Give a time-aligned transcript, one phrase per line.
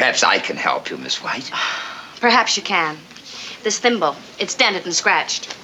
[0.00, 1.50] Perhaps I can help you, Miss White.
[2.20, 2.96] Perhaps you can.
[3.62, 5.54] This thimble, it's dented and scratched.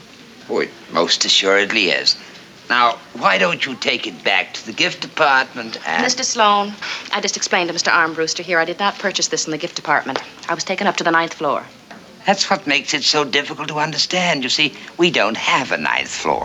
[0.51, 2.19] Oh, it most assuredly is.
[2.69, 6.05] Now, why don't you take it back to the gift department and...
[6.05, 6.23] Mr.
[6.23, 6.75] Sloan,
[7.15, 7.91] I just explained to Mr.
[7.91, 10.23] Armbruster here I did not purchase this in the gift department.
[10.51, 11.65] I was taken up to the ninth floor.
[12.27, 14.43] That's what makes it so difficult to understand.
[14.43, 16.45] You see, we don't have a ninth floor.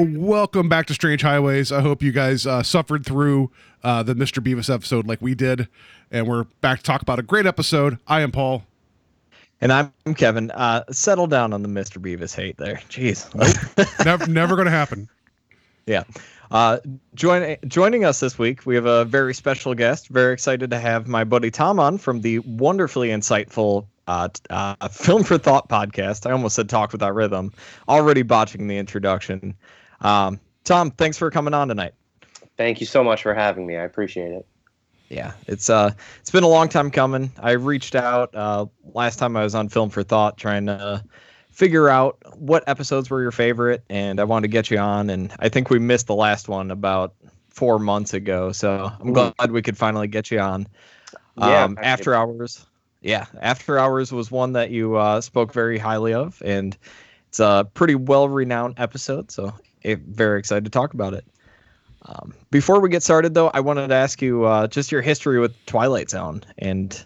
[0.00, 1.70] Welcome back to Strange Highways.
[1.70, 3.50] I hope you guys uh, suffered through
[3.84, 4.42] uh, the Mr.
[4.42, 5.68] Bevis episode like we did.
[6.10, 7.98] And we're back to talk about a great episode.
[8.06, 8.64] I am Paul.
[9.60, 10.52] And I'm Kevin.
[10.52, 12.00] Uh, settle down on the Mr.
[12.00, 12.76] Bevis hate there.
[12.88, 13.28] Jeez.
[14.06, 15.06] never never going to happen.
[15.84, 16.04] Yeah.
[16.50, 16.78] Uh,
[17.14, 20.08] join, joining us this week, we have a very special guest.
[20.08, 25.24] Very excited to have my buddy Tom on from the wonderfully insightful uh, uh, Film
[25.24, 26.26] for Thought podcast.
[26.26, 27.52] I almost said Talk Without Rhythm.
[27.86, 29.54] Already botching the introduction.
[30.00, 31.94] Um, Tom, thanks for coming on tonight.
[32.56, 33.76] Thank you so much for having me.
[33.76, 34.46] I appreciate it.
[35.08, 37.32] Yeah, it's uh, it's been a long time coming.
[37.40, 41.02] I reached out uh, last time I was on Film for Thought, trying to
[41.50, 45.10] figure out what episodes were your favorite, and I wanted to get you on.
[45.10, 47.14] And I think we missed the last one about
[47.48, 49.32] four months ago, so I'm Ooh.
[49.36, 50.68] glad we could finally get you on.
[51.36, 52.64] Yeah, um, After Hours,
[53.00, 56.76] yeah, After Hours was one that you uh, spoke very highly of, and
[57.28, 59.30] it's a pretty well-renowned episode.
[59.32, 59.52] So
[59.84, 61.24] very excited to talk about it.
[62.06, 65.38] Um, before we get started, though, I wanted to ask you uh, just your history
[65.38, 67.04] with Twilight Zone, and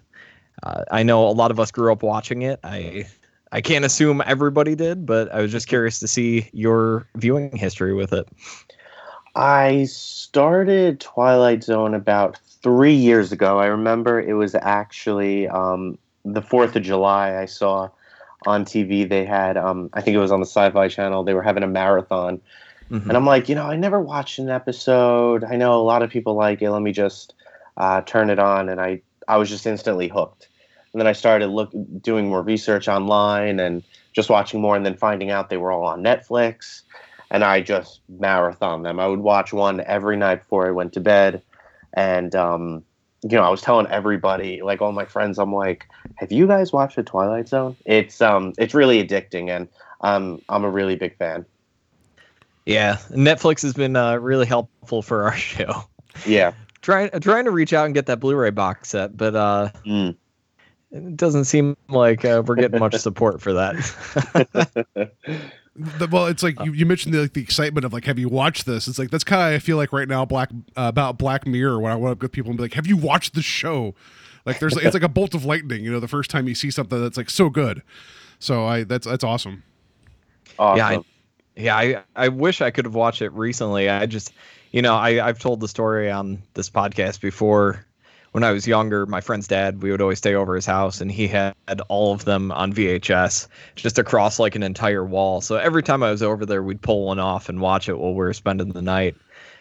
[0.63, 2.61] uh, I know a lot of us grew up watching it.
[2.63, 3.07] I
[3.53, 7.95] I can't assume everybody did, but I was just curious to see your viewing history
[7.95, 8.29] with it.
[9.37, 13.59] I started Twilight Zone about three years ago.
[13.59, 17.37] I remember it was actually um, the 4th of July.
[17.37, 17.91] I saw
[18.47, 21.35] on TV they had, um, I think it was on the Sci Fi Channel, they
[21.35, 22.41] were having a marathon.
[22.91, 23.09] Mhm.
[23.09, 25.45] And I'm like, you know, I never watched an episode.
[25.45, 26.71] I know a lot of people like it.
[26.71, 27.35] Let me just
[27.77, 28.69] uh, turn it on.
[28.69, 30.49] And I, I was just instantly hooked.
[30.93, 34.97] And then I started look, doing more research online and just watching more and then
[34.97, 36.83] finding out they were all on Netflix.
[37.31, 39.01] And I just marathon them.
[39.01, 41.43] I would watch one every night before I went to bed.
[41.95, 42.85] And, um,
[43.23, 46.73] you know, I was telling everybody, like all my friends, I'm like, have you guys
[46.73, 47.75] watched the Twilight Zone?
[47.87, 49.67] It's um, it's really addicting, and
[50.03, 51.47] um, I'm a really big fan.
[52.67, 55.85] Yeah, Netflix has been uh, really helpful for our show.
[56.27, 56.53] Yeah.
[56.81, 60.17] Trying trying to reach out and get that Blu-ray box set, but uh, Mm.
[60.93, 65.11] it doesn't seem like uh, we're getting much support for that.
[65.77, 68.29] The, well, it's like you, you mentioned the, like, the excitement of like, have you
[68.29, 68.87] watched this?
[68.87, 71.81] It's like that's kind of I feel like right now black uh, about Black Mirror
[71.81, 73.93] when I went up with people and be like, have you watched the show?
[74.47, 76.71] Like there's it's like a bolt of lightning, you know, the first time you see
[76.71, 77.83] something that's like so good.
[78.39, 79.65] So I that's that's awesome.
[80.61, 80.79] Awesome.
[80.79, 81.05] Yeah, I,
[81.57, 81.77] yeah.
[81.77, 83.89] I, I wish I could have watched it recently.
[83.89, 84.33] I just,
[84.73, 87.87] you know, I I've told the story on this podcast before.
[88.33, 91.09] When I was younger, my friend's dad, we would always stay over his house, and
[91.09, 91.55] he had
[91.87, 95.41] all of them on VHS, just across like an entire wall.
[95.41, 98.11] So every time I was over there, we'd pull one off and watch it while
[98.11, 99.15] we were spending the night.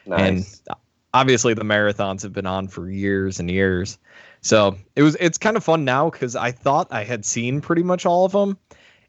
[0.08, 0.60] nice.
[0.68, 0.78] And
[1.14, 4.00] obviously, the marathons have been on for years and years.
[4.42, 7.84] So it was it's kind of fun now because I thought I had seen pretty
[7.84, 8.58] much all of them,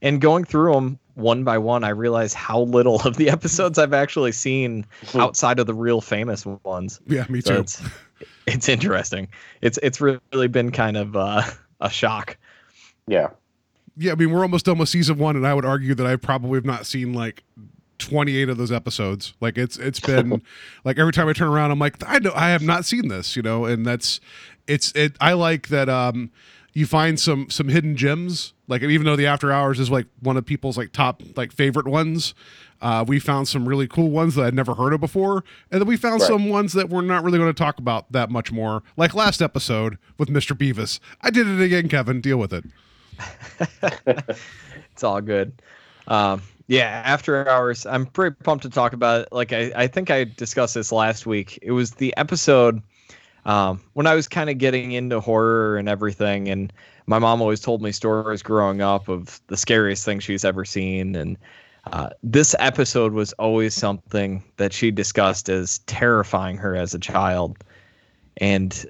[0.03, 3.93] and going through them one by one, I realize how little of the episodes I've
[3.95, 4.85] actually seen
[5.15, 7.01] outside of the real famous ones.
[7.07, 7.61] Yeah, me So too.
[7.61, 7.83] it's
[8.47, 9.29] it's interesting.
[9.61, 11.43] It's it's really been kind of uh,
[11.81, 12.37] a shock.
[13.07, 13.29] yeah.
[13.97, 16.17] Yeah, I mean we're almost done with season one, and I would argue that I
[16.17, 17.45] probably have not seen like
[17.99, 19.35] 28 of those episodes.
[19.41, 20.43] Like it's it's been
[20.85, 23.37] like every time I turn around, I'm like I know I have not seen this,
[23.37, 24.19] you know, and that's
[24.67, 25.17] it's it.
[25.21, 26.33] I like that um
[26.75, 28.53] you find some some hidden gems.
[28.69, 31.87] Like even though the After Hours is like one of people's like top like favorite
[31.87, 32.35] ones.
[32.83, 35.89] Uh, we found some really cool ones that I'd never heard of before, and then
[35.89, 36.29] we found Right.
[36.29, 38.83] some ones that we're not really going to talk about that much more.
[38.99, 40.59] Like last episode with Mr.
[40.59, 42.21] Bevis, I did it again, Kevin.
[42.21, 42.65] Deal with it.
[44.93, 45.53] it's all good.
[46.09, 49.29] Um, yeah, after hours, I'm pretty pumped to talk about it.
[49.33, 51.59] Like I, I think I discussed this last week.
[51.63, 52.83] It was the episode
[53.45, 56.73] um, when I was kind of getting into horror and everything, and
[57.07, 61.15] my mom always told me stories growing up of the scariest thing she's ever seen,
[61.15, 61.37] and
[61.93, 67.63] uh, this episode was always something that she discussed as terrifying her as a child,
[68.39, 68.87] and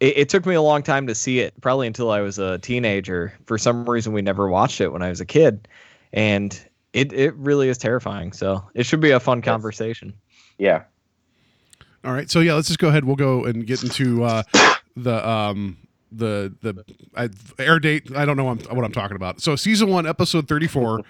[0.00, 2.58] it, it took me a long time to see it, probably until I was a
[2.58, 3.34] teenager.
[3.44, 5.68] For some reason, we never watched it when I was a kid,
[6.12, 6.58] and
[6.92, 8.32] it it really is terrifying.
[8.32, 10.14] So it should be a fun conversation.
[10.58, 10.84] Yeah.
[12.04, 13.04] All right, so yeah, let's just go ahead.
[13.04, 14.42] We'll go and get into uh,
[14.96, 15.76] the um,
[16.10, 16.84] the the
[17.62, 18.14] air date.
[18.16, 19.40] I don't know what I'm, what I'm talking about.
[19.40, 21.00] So season one, episode 34.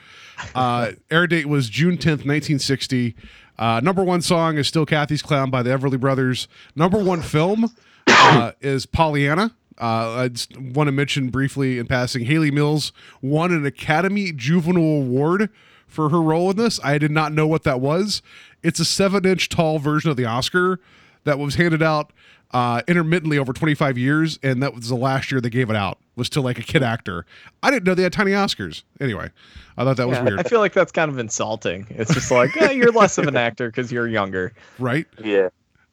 [0.55, 3.15] Uh, air date was June 10th, 1960.
[3.59, 6.49] Uh, number one song is still Cathy's Clown by the Everly Brothers.
[6.75, 7.71] Number one film
[8.07, 9.55] uh, is Pollyanna.
[9.81, 12.93] Uh, I just want to mention briefly in passing, Hayley Mills
[13.23, 15.51] won an Academy Juvenile Award
[15.91, 16.81] for her role in this.
[16.83, 18.23] I did not know what that was.
[18.63, 20.81] It's a seven inch tall version of the Oscar
[21.25, 22.13] that was handed out
[22.53, 25.99] uh, intermittently over 25 years, and that was the last year they gave it out.
[26.17, 27.25] Was to like a kid actor.
[27.63, 28.83] I didn't know they had tiny Oscars.
[29.01, 29.31] Anyway,
[29.79, 30.41] I thought that was weird.
[30.41, 31.87] I feel like that's kind of insulting.
[31.91, 34.53] It's just like eh, you're less of an actor because you're younger.
[34.79, 35.07] right?
[35.23, 35.49] Yeah.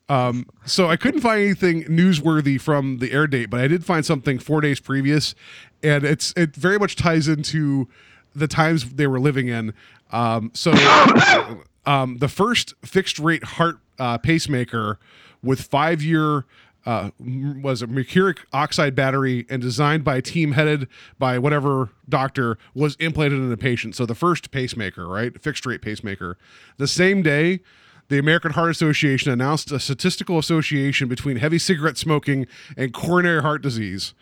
[0.10, 4.06] Um, so I couldn't find anything newsworthy from the air date, but I did find
[4.06, 5.36] something four days previous,
[5.84, 7.88] and it's it very much ties into
[8.38, 9.74] the times they were living in.
[10.12, 10.72] Um, so
[11.86, 15.00] um, the first fixed rate heart uh, pacemaker
[15.44, 16.45] with five year
[16.86, 20.88] uh, was a mercuric oxide battery and designed by a team headed
[21.19, 23.94] by whatever doctor was implanted in a patient.
[23.94, 26.38] So the first pacemaker, right, fixed rate pacemaker.
[26.78, 27.60] The same day,
[28.07, 32.48] the American Heart Association announced a statistical association between heavy cigarette smoking
[32.78, 34.13] and coronary heart disease.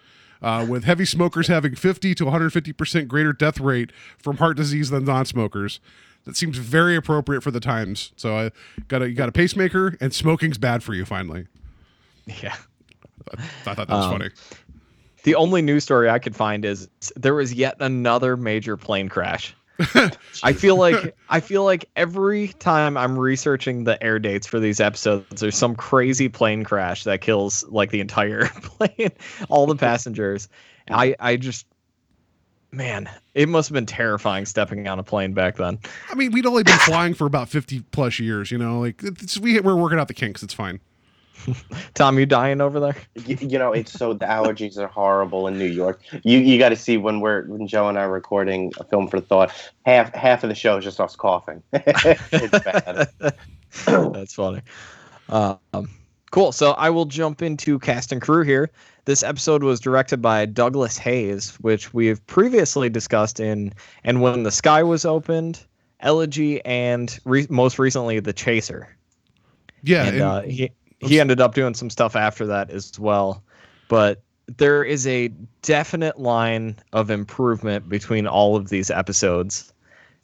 [0.42, 5.06] Uh, with heavy smokers having 50 to 150% greater death rate from heart disease than
[5.06, 5.80] non-smokers.
[6.26, 8.12] That seems very appropriate for the times.
[8.16, 8.52] So I
[8.88, 11.48] got a you got a pacemaker and smoking's bad for you finally.
[12.42, 12.56] Yeah.
[13.38, 14.30] I thought that was Um, funny.
[15.24, 19.56] The only news story I could find is there was yet another major plane crash.
[20.44, 24.80] I feel like I feel like every time I'm researching the air dates for these
[24.80, 29.12] episodes, there's some crazy plane crash that kills like the entire plane,
[29.50, 30.48] all the passengers.
[30.90, 31.66] I I just
[32.72, 35.80] man, it must have been terrifying stepping on a plane back then.
[36.10, 39.02] I mean, we'd only been flying for about 50 plus years, you know, like
[39.42, 40.44] we, we're working out the kinks.
[40.44, 40.80] It's fine.
[41.94, 42.96] Tom, you dying over there?
[43.26, 46.70] you, you know it's so the allergies are horrible in new york you you got
[46.70, 49.52] to see when we're when joe and i are recording a film for thought
[49.86, 53.08] half half of the show is just us coughing it's bad
[53.86, 54.62] That's funny.
[55.30, 55.90] Um,
[56.32, 56.52] cool.
[56.52, 58.72] So I will jump into cast and crew here.
[59.06, 63.74] This episode was directed by Douglas Heyes, which we've previously discussed in
[64.04, 65.66] And When the Sky Was Opened,
[66.00, 68.96] Elegy, and re- most recently, The Chaser.
[69.84, 70.06] Yeah.
[70.06, 70.72] and and- uh, he
[71.08, 73.44] he ended up doing some stuff after that as well.
[73.88, 75.30] But there is a
[75.62, 79.74] definite line of improvement between all of these episodes,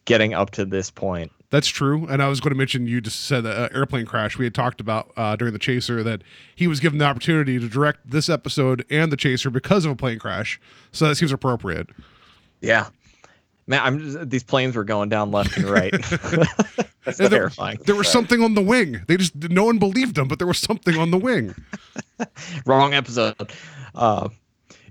[0.05, 1.31] getting up to this point.
[1.49, 2.07] That's true.
[2.07, 4.37] And I was going to mention you just said uh, airplane crash.
[4.37, 6.21] We had talked about uh, during the Chaser that
[6.55, 9.95] he was given the opportunity to direct this episode and the Chaser because of a
[9.95, 10.61] plane crash.
[10.93, 11.89] So that seems appropriate.
[12.61, 12.87] Yeah.
[13.67, 15.91] Man, I'm just, these planes were going down left and right.
[17.05, 17.79] That's And there, terrifying.
[17.85, 19.01] there was something on the wing.
[19.07, 21.55] They just no one believed them, but there was something on the wing.
[22.65, 23.51] Wrong episode.
[23.95, 24.29] Uh,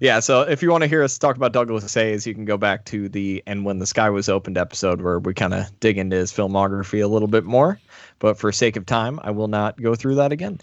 [0.00, 2.56] yeah, so if you want to hear us talk about Douglas Heyes, you can go
[2.56, 5.98] back to the And When the Sky Was Opened episode where we kind of dig
[5.98, 7.78] into his filmography a little bit more.
[8.18, 10.58] But for sake of time, I will not go through that again.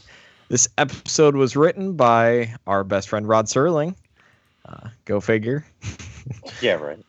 [0.50, 3.96] This episode was written by our best friend Rod Serling.
[4.66, 5.66] Uh, go figure.
[6.62, 7.00] yeah right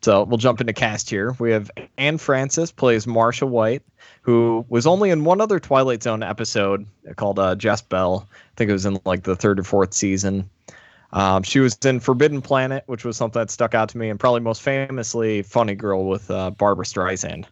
[0.00, 1.34] So we'll jump into cast here.
[1.38, 3.82] We have Anne Francis plays Marsha White,
[4.22, 6.86] who was only in one other Twilight Zone episode
[7.16, 8.26] called uh, Jess-Belle.
[8.30, 10.48] I think it was in like the third or fourth season.
[11.12, 14.20] Um, she was in Forbidden Planet, which was something that stuck out to me, and
[14.20, 17.46] probably most famously Funny Girl with uh, Barbra Streisand.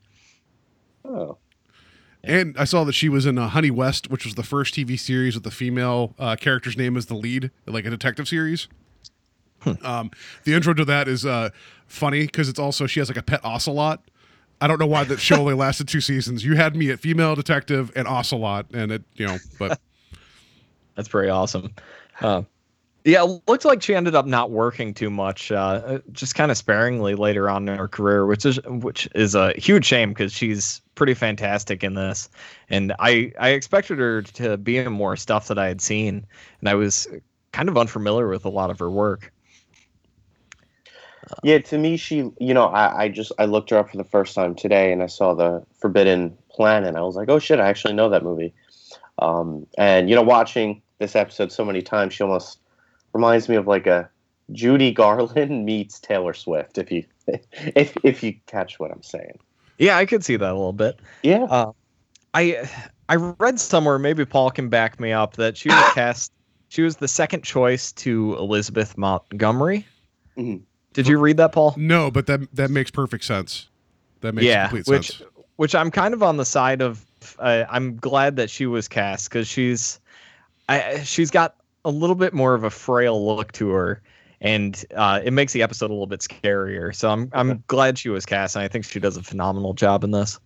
[1.04, 1.38] oh
[2.22, 4.98] And I saw that she was in uh, Honey West, which was the first TV
[4.98, 8.68] series with the female uh, character's name as the lead, like a detective series.
[9.82, 10.10] Um,
[10.44, 11.50] the intro to that is uh,
[11.86, 14.02] funny because it's also she has like a pet ocelot.
[14.60, 16.44] I don't know why that show only lasted two seasons.
[16.44, 19.80] You had me at female detective and ocelot, and it you know, but
[20.96, 21.72] That's pretty awesome.
[22.20, 22.42] Uh,
[23.04, 26.56] yeah, it looks like she ended up not working too much, uh, just kind of
[26.56, 30.82] sparingly later on in her career, which is which is a huge shame because she's
[30.96, 32.28] pretty fantastic in this,
[32.68, 36.26] and I I expected her to be in more stuff that I had seen,
[36.58, 37.06] and I was
[37.52, 39.32] kind of unfamiliar with a lot of her work.
[41.42, 44.04] Yeah, to me, she, you know, I, I just, I looked her up for the
[44.04, 46.88] first time today and I saw the Forbidden Planet.
[46.88, 48.54] And I was like, oh shit, I actually know that movie.
[49.18, 52.60] Um, and, you know, watching this episode so many times, she almost
[53.12, 54.08] reminds me of like a
[54.52, 59.38] Judy Garland meets Taylor Swift, if you, if, if you catch what I'm saying.
[59.78, 61.00] Yeah, I could see that a little bit.
[61.22, 61.44] Yeah.
[61.44, 61.72] Uh,
[62.34, 62.68] I
[63.08, 66.32] I read somewhere, maybe Paul can back me up, that she was cast.
[66.68, 69.86] She was the second choice to Elizabeth Montgomery.
[70.36, 70.62] Mhm.
[70.96, 71.74] Did you read that, Paul?
[71.76, 73.68] No, but that that makes perfect sense.
[74.22, 75.30] That makes yeah, complete which sense.
[75.56, 77.04] which I'm kind of on the side of.
[77.38, 80.00] Uh, I'm glad that she was cast because she's,
[80.70, 84.00] I she's got a little bit more of a frail look to her,
[84.40, 86.94] and uh, it makes the episode a little bit scarier.
[86.94, 90.02] So I'm I'm glad she was cast, and I think she does a phenomenal job
[90.02, 90.40] in this.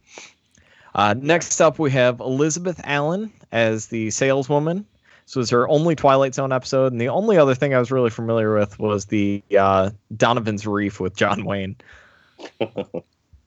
[0.97, 4.85] Uh, next up, we have Elizabeth Allen as the saleswoman.
[5.31, 8.11] This was her only Twilight Zone episode, and the only other thing I was really
[8.11, 11.77] familiar with was the uh, Donovan's Reef with John Wayne.
[12.59, 12.69] Do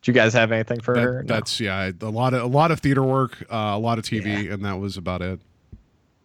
[0.06, 1.24] you guys have anything for That- her?
[1.24, 1.34] No.
[1.36, 4.50] That's yeah, a lot of a lot of theater work, uh, a lot of TV,
[4.50, 5.42] and that was about it.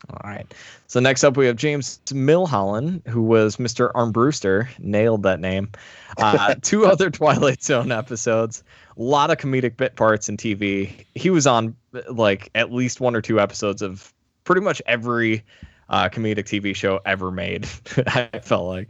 [0.08, 0.46] All right.
[0.86, 3.90] So next up, we have James Milholland, who was Mr.
[3.94, 4.68] Armbruster.
[4.78, 5.72] Nailed that name.
[6.18, 8.62] Uh, two other Twilight Zone episodes.
[8.96, 11.04] A lot of comedic bit parts in TV.
[11.16, 11.74] He was on
[12.08, 14.14] like at least one or two episodes of
[14.48, 15.44] pretty much every
[15.90, 17.68] uh, comedic TV show ever made.
[18.06, 18.88] I felt like.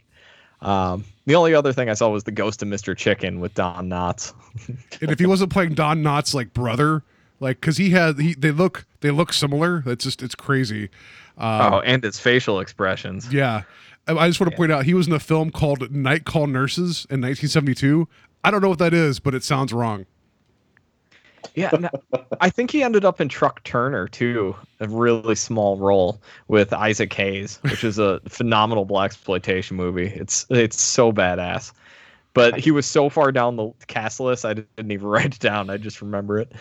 [0.63, 2.97] Um, the only other thing I saw was the Ghost of Mr.
[2.97, 4.33] Chicken with Don Knotts.
[5.01, 7.03] And if he wasn't playing Don Knotts like brother,
[7.39, 9.83] like because he had he they look they look similar.
[9.87, 10.91] It's just it's crazy.
[11.37, 13.33] Uh, oh, and its facial expressions.
[13.33, 13.63] Yeah.
[14.09, 16.47] I I just want to point out he was in a film called Night Call
[16.47, 18.09] Nurses in 1972.
[18.43, 20.07] I don't know what that is, but it sounds wrong.
[21.55, 21.89] Yeah, no,
[22.41, 27.13] I think he ended up in Truck Turner too, a really small role with Isaac
[27.15, 30.07] Hayes, which is a phenomenal black exploitation movie.
[30.07, 31.73] It's it's so badass.
[32.35, 35.71] But he was so far down the cast list, I didn't even write it down.
[35.71, 36.53] I just remember it.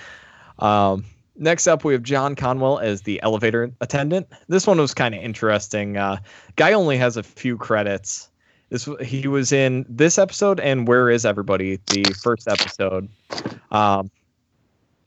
[0.59, 1.05] Um,
[1.35, 4.27] next up, we have John Conwell as the elevator attendant.
[4.47, 5.97] This one was kind of interesting.
[5.97, 6.17] Uh,
[6.55, 8.29] guy only has a few credits.
[8.69, 13.07] This he was in this episode and Where Is Everybody, the first episode.
[13.71, 14.09] Um,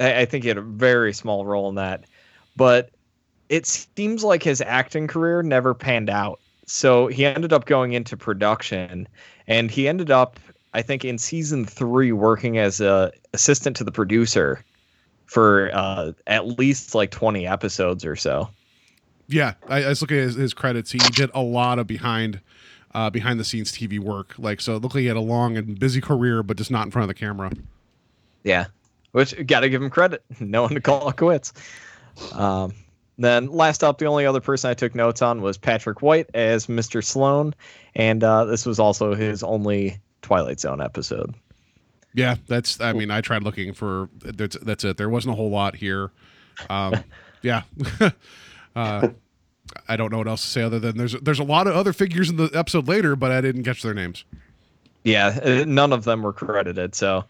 [0.00, 2.04] I, I think he had a very small role in that,
[2.56, 2.90] but
[3.48, 6.40] it seems like his acting career never panned out.
[6.66, 9.08] So he ended up going into production,
[9.46, 10.38] and he ended up,
[10.72, 14.64] I think, in season three, working as a assistant to the producer
[15.26, 18.48] for uh, at least like twenty episodes or so.
[19.26, 20.92] Yeah, I, I was looking at his, his credits.
[20.92, 22.40] He did a lot of behind
[22.94, 24.34] uh, behind the scenes TV work.
[24.38, 26.84] Like so, it looked like he had a long and busy career, but just not
[26.84, 27.50] in front of the camera.
[28.44, 28.66] Yeah,
[29.12, 30.24] which got to give him credit.
[30.40, 31.52] No one to call it quits.
[32.32, 32.74] Um,
[33.18, 36.66] then last up, the only other person I took notes on was Patrick Whyte as
[36.66, 37.04] Mr.
[37.04, 37.54] Sloan,
[37.94, 41.34] and uh, this was also his only Twilight Zone episode.
[42.14, 42.80] Yeah, that's.
[42.80, 44.08] I mean, I tried looking for.
[44.20, 44.96] That's that's it.
[44.96, 46.10] There wasn't a whole lot here.
[46.68, 47.04] Um,
[47.42, 47.62] yeah.
[48.76, 49.08] uh,
[49.88, 51.92] I don't know what else to say other than there's there's a lot of other
[51.92, 54.24] figures in the episode later, but I didn't catch their names.
[55.04, 57.24] Yeah, uh, none of them were credited, so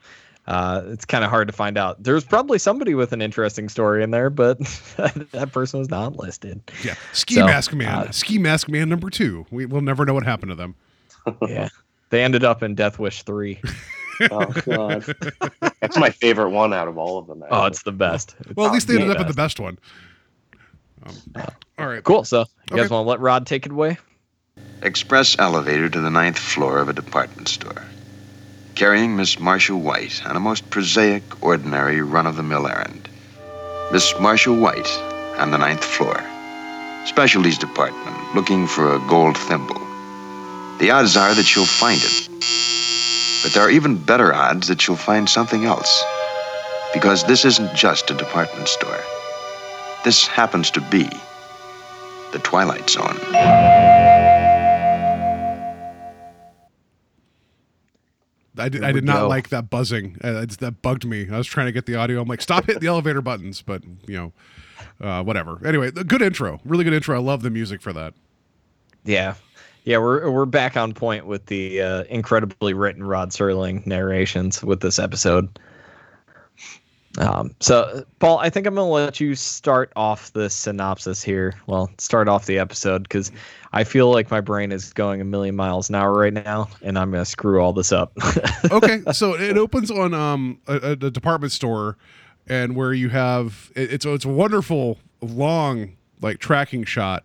[0.51, 2.03] uh, it's kind of hard to find out.
[2.03, 4.59] There's probably somebody with an interesting story in there, but
[5.33, 6.61] that person was not listed.
[6.85, 9.47] Yeah, Ski So, Mask Man, uh, Ski Mask Man number two.
[9.53, 10.75] We will never know what happened to them.
[11.47, 11.69] Yeah,
[12.11, 13.61] they ended up in Death Wish three.
[14.31, 15.15] Oh god,
[15.81, 17.43] that's my favorite one out of all of them.
[17.51, 18.37] Oh, it's the best.
[18.55, 19.57] Well, at least they the ended up in the best.
[19.57, 19.79] best one.
[21.07, 21.15] Um,
[21.79, 22.25] all right, Cool.
[22.25, 23.97] So you guys want to let Rod take it away?
[24.83, 27.83] Express elevator to the ninth floor of a department store.
[28.81, 33.11] Carrying Miss Marsha White on a most prosaic, ordinary, run of the mill errand.
[33.93, 34.89] Miss Marsha White
[35.39, 36.19] on the ninth floor.
[37.05, 39.79] Specialties department looking for a gold thimble.
[40.79, 42.29] The odds are that she'll find it.
[43.43, 46.03] But there are even better odds that she'll find something else.
[46.95, 49.05] Because this isn't just a department store.
[50.05, 51.07] This happens to be
[52.33, 54.00] the Twilight Zone.
[58.59, 59.29] I did, I did not go.
[59.29, 60.17] like that buzzing.
[60.23, 61.29] Uh, that bugged me.
[61.31, 62.21] I was trying to get the audio.
[62.21, 64.33] I'm like, stop hitting the elevator buttons, but you know,
[65.01, 65.65] uh, whatever.
[65.67, 67.17] Anyway, good intro, really good intro.
[67.17, 68.15] I love the music for that.
[69.05, 69.35] Yeah.
[69.85, 74.81] Yeah, we're we're back on point with the uh, incredibly written Rod Serling narrations with
[74.81, 75.59] this episode.
[77.19, 81.55] Um, so, Paul, I think I'm going to let you start off the synopsis here.
[81.67, 83.33] Well, start off the episode because
[83.73, 86.99] I feel like my brain is going a million miles an hour right now, and
[86.99, 88.13] I'm to screw all this up.
[88.71, 91.97] okay, so it opens on um a, a, a department store,
[92.49, 97.25] and where you have it, it's it's a wonderful long like tracking shot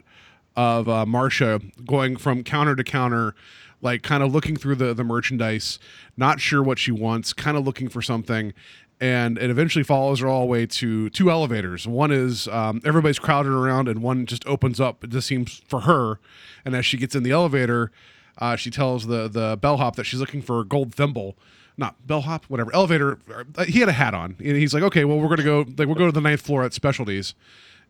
[0.55, 3.35] of uh, Marsha going from counter to counter,
[3.81, 5.79] like kind of looking through the the merchandise,
[6.15, 8.53] not sure what she wants, kind of looking for something.
[9.01, 11.85] And it eventually follows her all the way to two elevators.
[11.85, 15.03] One is um, everybody's crowded around, and one just opens up.
[15.03, 16.19] It just seems for her.
[16.63, 17.91] And as she gets in the elevator,
[18.37, 21.35] uh, she tells the the bellhop that she's looking for a gold thimble,
[21.77, 23.19] not bellhop, whatever elevator.
[23.57, 25.87] uh, He had a hat on, and he's like, "Okay, well, we're gonna go like
[25.87, 27.33] we'll go to the ninth floor at specialties,"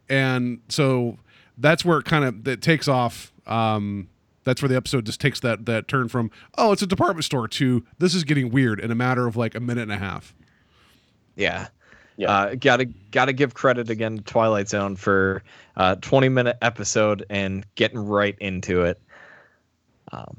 [0.09, 1.17] and so
[1.57, 3.31] that's where it kind of it takes off.
[3.45, 4.09] Um,
[4.43, 7.47] that's where the episode just takes that that turn from oh it's a department store
[7.47, 10.35] to this is getting weird in a matter of like a minute and a half.
[11.35, 11.67] Yeah.
[12.17, 12.31] Yeah.
[12.31, 15.43] Uh, gotta gotta give credit again to Twilight Zone for
[15.75, 19.01] uh, 20 minute episode and getting right into it.
[20.11, 20.37] Um,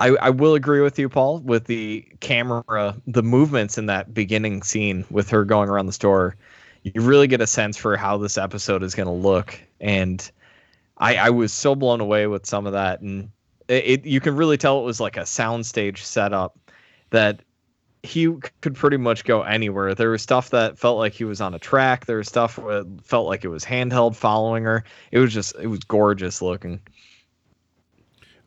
[0.00, 4.62] I, I will agree with you, Paul, with the camera, the movements in that beginning
[4.62, 6.36] scene with her going around the store.
[6.84, 10.30] You really get a sense for how this episode is going to look, and
[10.98, 13.30] I, I was so blown away with some of that, and
[13.66, 16.56] it, it you can really tell it was like a soundstage setup
[17.10, 17.40] that
[18.02, 19.94] he could pretty much go anywhere.
[19.94, 22.06] There was stuff that felt like he was on a track.
[22.06, 24.84] There was stuff that felt like it was handheld following her.
[25.10, 26.80] It was just it was gorgeous looking.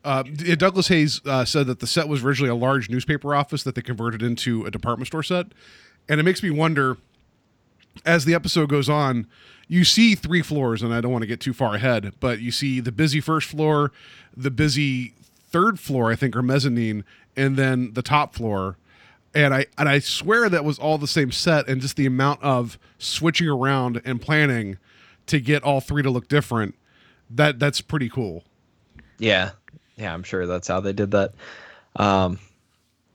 [0.04, 3.76] Uh, Douglas Heyes uh, said that the set was originally a large newspaper office that
[3.76, 5.46] they converted into a department store set,
[6.08, 6.96] and it makes me wonder.
[8.06, 9.26] As the episode goes on,
[9.68, 12.50] you see three floors, and I don't want to get too far ahead, but you
[12.50, 13.92] see the busy first floor,
[14.34, 15.12] the busy
[15.50, 17.04] third floor, I think, or mezzanine,
[17.36, 18.76] and then the top floor.
[19.34, 22.42] And I and I swear that was all the same set, and just the amount
[22.42, 24.76] of switching around and planning
[25.26, 26.74] to get all three to look different.
[27.30, 28.44] That that's pretty cool.
[29.18, 29.52] Yeah,
[29.96, 31.32] yeah, I'm sure that's how they did that.
[31.96, 32.38] Um,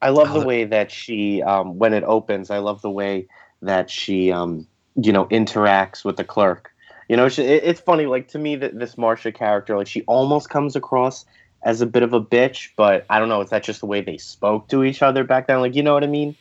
[0.02, 3.28] I love the way that she, um, when it opens, I love the way
[3.62, 6.72] that she, um, you know, interacts with the clerk.
[7.10, 8.06] You know, she, it, it's funny.
[8.06, 11.26] Like to me, that this Marsha character, like she almost comes across
[11.64, 13.42] as a bit of a bitch, but I don't know.
[13.42, 15.60] Is that just the way they spoke to each other back then?
[15.62, 16.36] Like, you know what I mean?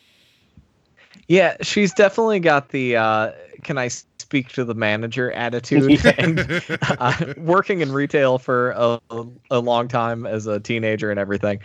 [1.29, 3.33] yeah, she's definitely got the uh,
[3.65, 6.01] "Can I speak to the manager?" attitude.
[6.05, 6.13] Yeah.
[6.19, 6.63] and
[6.99, 9.01] uh, working in retail for a,
[9.51, 11.59] a long time as a teenager and everything,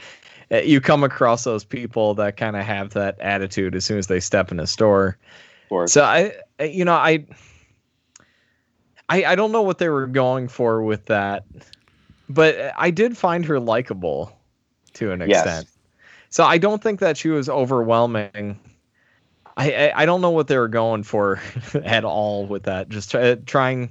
[0.51, 4.07] uh, you come across those people that kind of have that attitude as soon as
[4.07, 5.17] they step in a store.
[5.89, 7.25] So I, I- you know, I,
[9.09, 11.43] I, I don't know what they were going for with that,
[12.33, 14.31] but I did find her likable
[14.93, 15.45] to an Yes.
[15.45, 15.67] extent.
[16.29, 18.59] So I don't think that she was overwhelming.
[19.57, 21.41] I, I, I don't know what they were going for
[21.83, 22.89] at all with that.
[22.89, 23.89] Just try, trying.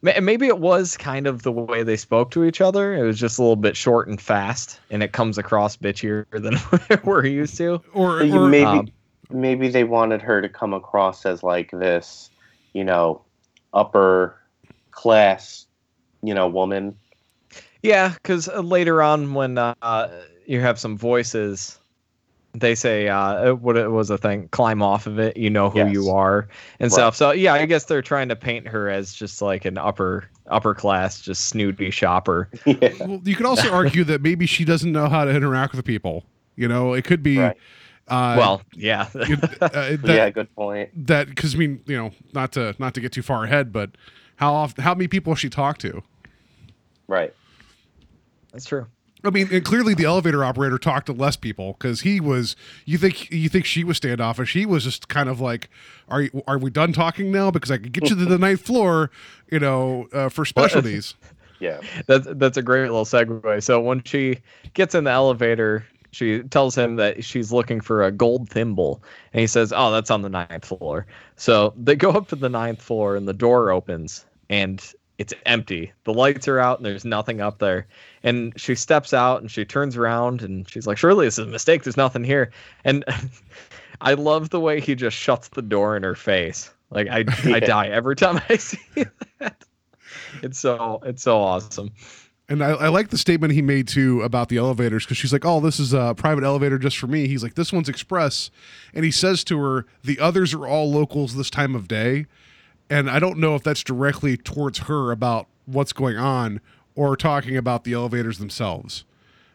[0.00, 2.94] Maybe it was kind of the way they spoke to each other.
[2.94, 6.56] It was just a little bit short and fast, and it comes across bitchier than
[7.04, 7.82] we're used to.
[7.92, 8.88] Or, or maybe um,
[9.30, 12.30] maybe they wanted her to come across as like this,
[12.72, 13.22] you know,
[13.74, 14.36] upper
[14.90, 15.66] class,
[16.22, 16.96] you know, woman.
[17.82, 21.78] Yeah, because later on, when uh, you have some voices,
[22.52, 25.78] they say uh, what it was a thing, climb off of it, you know who
[25.78, 25.92] Yes.
[25.92, 26.48] you are
[26.80, 26.92] and Right.
[26.92, 27.14] stuff.
[27.16, 30.74] So yeah, I guess they're trying to paint her as just like an upper upper
[30.74, 32.48] class, just snooty shopper.
[32.66, 32.90] yeah.
[33.00, 36.24] well, you could also argue that maybe she doesn't know how to interact with people.
[36.56, 37.38] You know, it could be.
[37.38, 37.56] Right.
[38.08, 39.26] Uh, well, yeah, uh,
[39.60, 40.88] that, yeah, good point.
[41.06, 43.90] that because I mean, you know, not to not to get too far ahead, but
[44.36, 46.02] how often, how many people has she talked to?
[47.06, 47.34] Right.
[48.52, 48.86] That's true.
[49.24, 52.54] I mean, and clearly the elevator operator talked to less people because he was.
[52.84, 54.52] You think you think she was standoffish?
[54.52, 55.68] He was just kind of like,
[56.08, 57.50] "Are you, are we done talking now?
[57.50, 59.10] Because I could get you to the ninth floor,
[59.50, 61.14] you know, uh, for specialties."
[61.60, 61.80] Yeah.
[62.06, 63.62] That's that's a great little segue.
[63.64, 64.38] So when she
[64.74, 69.40] gets in the elevator, she tells him that she's looking for a gold thimble, and
[69.40, 71.06] he says, "Oh, that's on the ninth floor."
[71.36, 74.80] So they go up to the ninth floor, and the door opens, and
[75.18, 75.92] it's empty.
[76.04, 77.86] The lights are out, and there's nothing up there.
[78.22, 81.50] And she steps out, and she turns around, and she's like, "Surely this is a
[81.50, 81.82] mistake.
[81.82, 82.50] There's nothing here."
[82.84, 83.04] And
[84.00, 86.70] I love the way he just shuts the door in her face.
[86.90, 88.78] Like I, I die every time I see
[89.40, 89.64] that.
[90.42, 91.90] It's so it's so awesome.
[92.50, 95.44] And I, I like the statement he made too about the elevators because she's like,
[95.44, 98.50] "Oh, this is a private elevator just for me." He's like, "This one's express,"
[98.94, 102.26] and he says to her, "The others are all locals this time of day."
[102.90, 106.60] And I don't know if that's directly towards her about what's going on
[106.94, 109.04] or talking about the elevators themselves.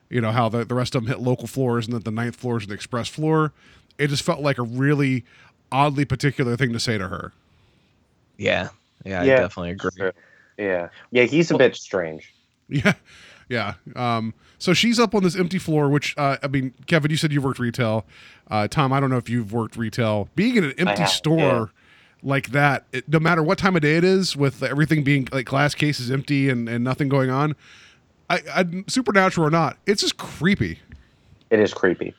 [0.09, 2.35] You know how the the rest of them hit local floors and that the ninth
[2.35, 3.51] floor is an express floor.
[3.97, 5.25] It just felt like a really
[5.71, 7.33] oddly particular thing to say to her.
[8.37, 8.69] Yeah,
[9.03, 9.91] yeah, I definitely agree.
[9.97, 10.13] Sure.
[10.57, 10.89] Yeah.
[11.11, 12.31] Yeah, he's a bit strange.
[12.69, 12.93] Yeah,
[13.49, 13.75] yeah.
[13.95, 17.31] Um, so she's up on this empty floor, which uh, I mean, Kevin, you said
[17.31, 18.05] you've worked retail.
[18.49, 20.29] Uh, Tom, I don't know if you've worked retail.
[20.35, 21.65] Being in an empty store yeah.
[22.23, 25.45] Like that, it, no matter what time of day it is, with everything being like
[25.45, 27.55] glass cases empty and, and nothing going on,
[28.29, 30.79] I, I supernatural or not, it's just creepy.
[31.49, 32.15] It is creepy.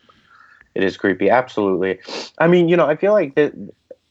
[0.74, 1.30] It is creepy.
[1.30, 2.00] Absolutely.
[2.38, 3.52] I mean, you know, I feel like that.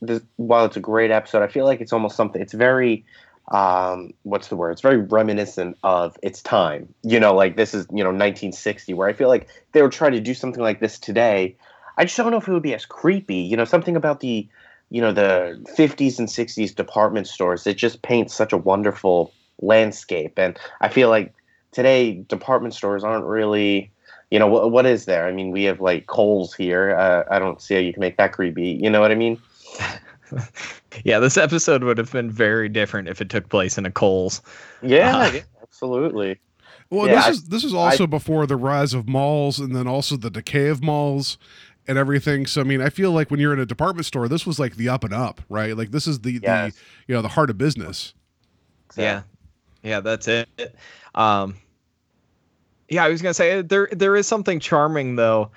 [0.01, 2.41] This, while it's a great episode, I feel like it's almost something.
[2.41, 3.05] It's very,
[3.53, 4.71] um, what's the word?
[4.71, 6.93] It's very reminiscent of its time.
[7.03, 10.11] You know, like this is you know 1960, where I feel like they were trying
[10.11, 11.55] to do something like this today.
[11.97, 13.35] I just don't know if it would be as creepy.
[13.35, 14.47] You know, something about the,
[14.93, 17.65] you know, the 50s and 60s department stores.
[17.65, 21.33] It just paints such a wonderful landscape, and I feel like
[21.71, 23.89] today department stores aren't really
[24.31, 25.27] you know what, what is there?
[25.27, 26.95] I mean we have like Kohl's here.
[26.95, 28.69] Uh, i don't see how you can make that creepy.
[28.81, 29.37] You know what i mean?
[31.03, 34.41] Yeah, this episode would have been very different if it took place in a Kohl's.
[34.81, 36.39] yeah, Uh, yeah, absolutely.
[36.89, 39.87] Well, Yeah, this I- is this is also before the rise of malls and then
[39.87, 41.37] also the decay of malls
[41.87, 42.45] and everything.
[42.45, 44.75] So I mean, I feel like when you're in a department store, this was like
[44.75, 45.75] the up and up, right?
[45.77, 46.73] Like this is the Yes.
[46.73, 48.13] the you know the heart of business.
[48.95, 49.23] Yeah,
[49.81, 50.47] yeah, that's it.
[51.15, 51.55] Um,
[52.89, 55.51] yeah, I was gonna say there there is something charming though.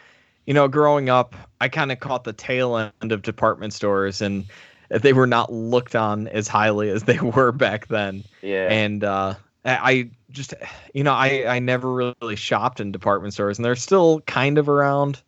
[0.47, 4.45] You know, growing up, I kind of caught the tail end of department stores, and
[4.91, 8.23] they were not looked on as highly as they were back then.
[8.43, 9.35] yeah And uh,
[9.65, 10.55] I I just,
[10.95, 14.69] you know, I I never really shopped in department stores, and they're still kind of
[14.69, 15.21] around,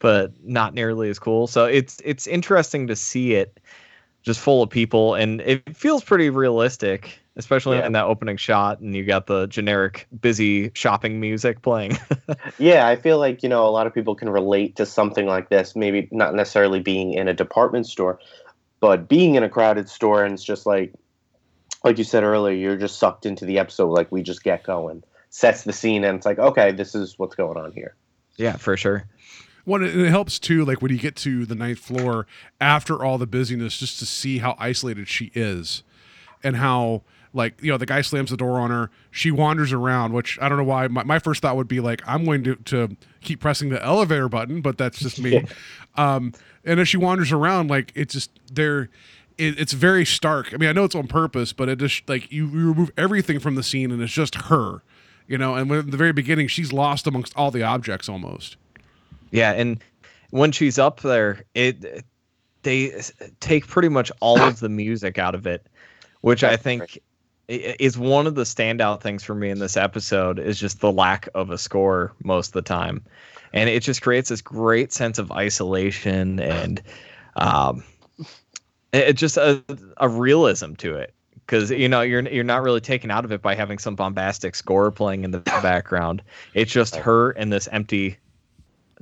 [0.00, 1.46] but not nearly as cool.
[1.46, 3.60] So it's it's interesting to see it
[4.22, 7.86] just full of people, and it feels pretty realistic, especially Yeah.
[7.86, 8.80] in that opening shot.
[8.80, 11.98] And you got the generic busy shopping music playing.
[12.58, 15.48] yeah i feel like you know a lot of people can relate to something like
[15.48, 18.18] this maybe not necessarily being in a department store
[18.80, 20.92] but being in a crowded store and it's just like
[21.84, 25.02] like you said earlier you're just sucked into the episode like we just get going
[25.30, 27.94] sets the scene and it's like okay this is what's going on here
[28.36, 29.04] yeah, for sure.
[29.76, 32.26] And it helps too, like when you get to the ninth floor
[32.60, 35.82] after all the busyness, just to see how isolated she is,
[36.42, 37.02] and how
[37.32, 40.12] like you know the guy slams the door on her, she wanders around.
[40.12, 40.88] Which I don't know why.
[40.88, 44.28] My, my first thought would be like I'm going to to keep pressing the elevator
[44.28, 45.44] button, but that's just me.
[45.96, 46.32] Um,
[46.64, 48.90] and as she wanders around, like it's just there.
[49.38, 50.52] It, it's very stark.
[50.52, 53.40] I mean, I know it's on purpose, but it just like you, you remove everything
[53.40, 54.82] from the scene, and it's just her.
[55.26, 58.56] You know, and when, at the very beginning, she's lost amongst all the objects almost.
[59.30, 59.82] Yeah, and
[60.30, 62.04] when she's up there, it
[62.62, 63.00] they
[63.40, 65.66] take pretty much all of the music out of it,
[66.20, 66.98] which I think
[67.48, 71.28] is one of the standout things for me in this episode is just the lack
[71.34, 73.04] of a score most of the time,
[73.52, 76.82] and it just creates this great sense of isolation and
[77.36, 77.82] um,
[78.92, 79.62] it, just a,
[79.96, 81.14] a realism to it.
[81.46, 84.54] Because you know you're you're not really taken out of it by having some bombastic
[84.54, 86.22] score playing in the background.
[86.54, 88.18] It's just her in this empty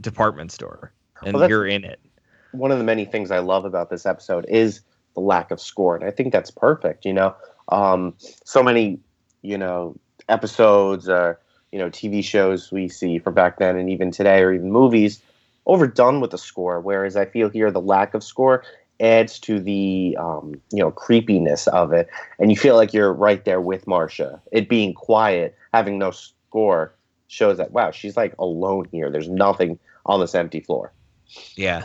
[0.01, 0.93] department store,
[1.25, 2.01] and Well, you're in it.
[2.53, 4.81] one of the many things I love about this episode is
[5.15, 7.05] the lack of score, and I think that's perfect.
[7.05, 7.35] You know,
[7.69, 9.01] um, so many
[9.43, 9.97] you know
[10.29, 11.39] episodes or
[11.73, 15.21] you know TV shows we see from back then, and even today, or even movies,
[15.67, 16.81] overdone with the score.
[16.81, 18.65] Whereas I feel here the lack of score
[19.01, 22.09] adds to the um, you know creepiness of it,
[22.39, 24.41] and you feel like you're right there with Marsha.
[24.53, 26.95] It being quiet, having no score,
[27.29, 29.11] shows that wow, she's like alone here.
[29.11, 29.79] There's nothing
[30.09, 30.93] on this empty floor.
[31.55, 31.85] Yeah.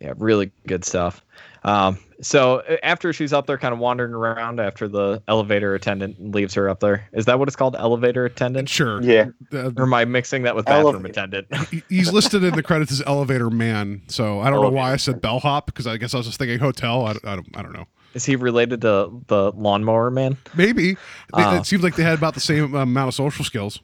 [0.00, 1.22] Yeah, really good stuff.
[1.64, 6.32] Um, so uh, after she's up there, kind of wandering around, after the elevator attendant
[6.34, 7.74] leaves her up there, is that what it's called?
[7.76, 8.68] Elevator attendant?
[8.68, 9.02] Sure.
[9.02, 9.28] Yeah.
[9.52, 11.10] Uh, Or am I mixing that with bathroom Elevator.
[11.12, 11.48] attendant?
[11.88, 14.98] he's listed in the credits as elevator man, so I don't know why I Elevator
[15.02, 17.06] said bellhop because I guess I was just thinking hotel.
[17.06, 17.48] I, don't- I don't.
[17.56, 17.86] I don't know.
[18.14, 20.36] is he related to the lawnmower man?
[20.54, 20.98] Maybe They-
[21.32, 21.56] Oh.
[21.56, 23.80] it seems like they had about the same amount of social skills.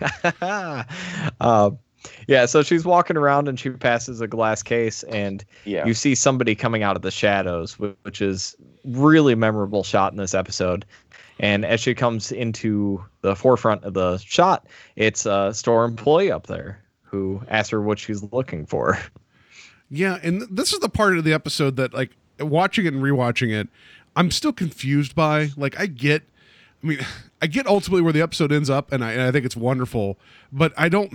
[0.42, 1.70] uh,
[2.28, 5.86] yeah, so she's walking around and she passes a glass case, and Yeah.
[5.86, 10.34] you see somebody coming out of the shadows, which is really memorable shot in this
[10.34, 10.84] episode.
[11.38, 16.46] And as she comes into the forefront of the shot, it's a store employee up
[16.46, 18.98] there who asks her what she's looking for.
[19.90, 23.52] Yeah, and this is the part of the episode that, like, watching it and rewatching
[23.52, 23.68] it,
[24.14, 25.48] I'm still confused by.
[25.56, 26.22] Like, I get,
[26.82, 26.98] I mean,
[27.42, 30.18] I get ultimately where the episode ends up, and I, and I think it's wonderful,
[30.52, 31.12] but I don't,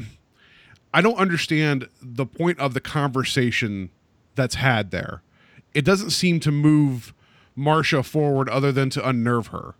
[0.95, 3.89] I don't understand the point of the conversation
[4.36, 5.21] that's had there.
[5.73, 7.13] It doesn't seem to move
[7.58, 9.75] Marsha forward, other than to unnerve her.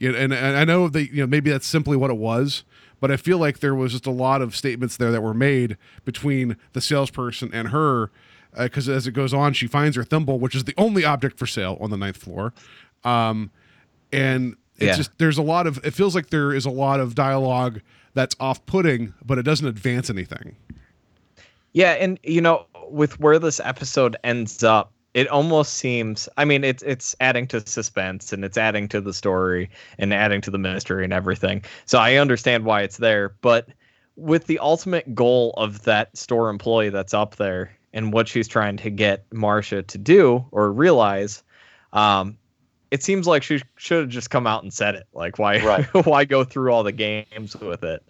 [0.00, 2.64] And, and I know that you know maybe that's simply what it was,
[3.00, 5.76] but I feel like there was just a lot of statements there that were made
[6.04, 8.10] between the salesperson and her,
[8.56, 11.46] because as it goes on, she finds her thimble, which is the only object for
[11.46, 12.52] sale on the ninth floor,
[13.04, 13.50] um,
[14.12, 14.96] and it's Yeah.
[14.96, 17.80] just there's a lot of it feels like there is a lot of dialogue
[18.16, 20.56] that's off-putting, but it doesn't advance anything.
[21.72, 26.64] Yeah, and you know, with where this episode ends up, it almost seems I mean
[26.64, 30.58] it's it's adding to suspense and it's adding to the story and adding to the
[30.58, 31.62] mystery and everything.
[31.84, 33.68] So I understand why it's there, but
[34.16, 38.78] with the ultimate goal of that store employee that's up there and what she's trying
[38.78, 41.42] to get Marsha to do or realize,
[41.92, 42.38] um,
[42.90, 45.06] it seems like she should have just come out and said it.
[45.12, 45.84] Like why Right.
[46.06, 48.02] why go through all the games with it?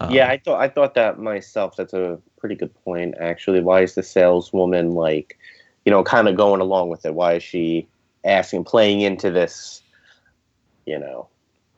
[0.00, 1.76] Um, yeah, I thought I thought that myself.
[1.76, 3.60] That's a pretty good point, actually.
[3.60, 5.38] Why is the saleswoman like,
[5.84, 7.14] you know, kind of going along with it?
[7.14, 7.88] Why is she
[8.24, 9.82] asking, playing into this,
[10.86, 11.28] you know,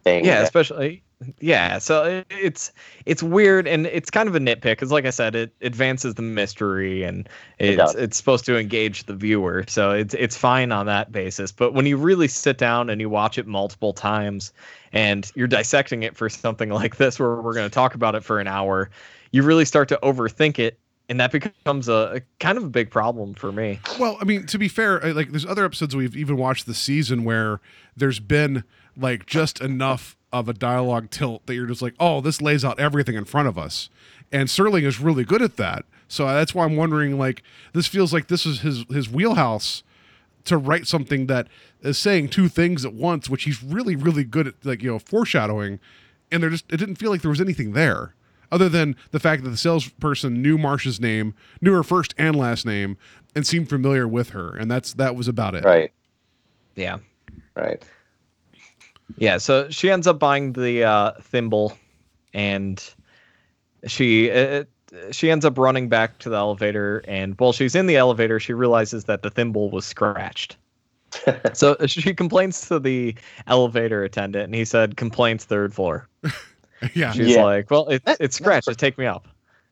[0.05, 0.25] thing?
[0.25, 1.03] yeah that- especially
[1.41, 2.73] yeah so it's
[3.05, 6.23] it's weird and it's kind of a nitpick because like i said it advances the
[6.23, 7.29] mystery and
[7.59, 7.95] it's does.
[7.95, 11.85] it's supposed to engage the viewer so it's it's fine on that basis but when
[11.85, 14.53] you really sit down and you watch it multiple times
[14.93, 18.25] and you're dissecting it for something like this where we're going to talk about it
[18.25, 18.89] for an hour
[19.33, 20.79] you really start to overthink it
[21.11, 24.47] and that becomes a, a kind of a big problem for me Well, I mean,
[24.47, 27.61] to be fair, I- like there's other episodes we've even watched this season where
[27.97, 28.63] there's been
[28.97, 32.79] like just enough of a dialogue tilt that you're just like, oh, this lays out
[32.79, 33.91] everything in front of us.
[34.33, 35.85] And Serling is really good at that.
[36.09, 39.83] So that's why I'm wondering, like, this feels like this is his his wheelhouse
[40.45, 41.49] to write something that
[41.83, 44.99] is saying two things at once, which he's really, really good at, like you know,
[44.99, 45.79] foreshadowing.
[46.33, 48.15] And there just it didn't feel like there was anything there,
[48.53, 52.65] other than the fact that the salesperson knew Marsha's name, knew her first and last
[52.65, 52.97] name,
[53.35, 55.65] and seemed familiar with her, and that's that was about it.
[55.65, 55.93] right,
[56.77, 56.99] yeah
[57.57, 57.85] right.
[59.19, 61.77] Yeah, so she ends up buying the uh, thimble,
[62.35, 62.83] and
[63.87, 64.65] she uh,
[65.11, 67.03] she ends up running back to the elevator.
[67.07, 70.57] And while she's in the elevator, she realizes that the thimble was scratched.
[71.55, 73.15] so she complains to the
[73.47, 76.09] elevator attendant, and he said, "Complaints third floor."
[76.95, 77.13] yeah.
[77.13, 77.43] She's Yeah.
[77.45, 78.69] like, "Well, it, it's scratched.
[78.69, 79.27] Just take me up."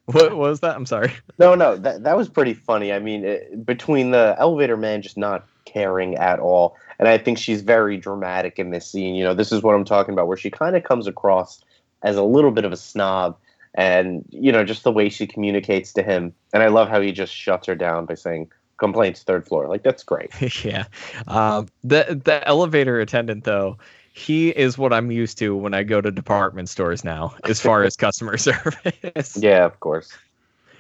[0.07, 0.75] What, what was that?
[0.75, 1.13] I'm sorry.
[1.39, 2.93] No, no, that that was pretty funny.
[2.93, 7.39] I mean, it, between the elevator man just not caring at all, and I think
[7.39, 9.15] she's very dramatic in this scene.
[9.15, 11.63] You know, this is what I'm talking about, where she kind of comes across
[12.03, 13.37] as a little bit of a snob,
[13.75, 16.33] and you know, just the way she communicates to him.
[16.53, 19.83] And I love how he just shuts her down by saying, "Complaints, third floor." Like
[19.83, 20.31] that's great.
[20.65, 20.87] yeah.
[21.27, 23.79] Um, the the elevator attendant though,
[24.13, 27.85] he is what I'm used to when I go to department stores now, as far
[27.85, 29.37] as customer service.
[29.37, 30.17] Yeah, of course.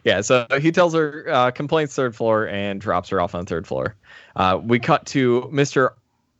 [0.04, 3.66] Yeah, so he tells her uh, complaints third floor and drops her off on third
[3.66, 3.94] floor.
[4.36, 5.90] Uh, we cut to Mr.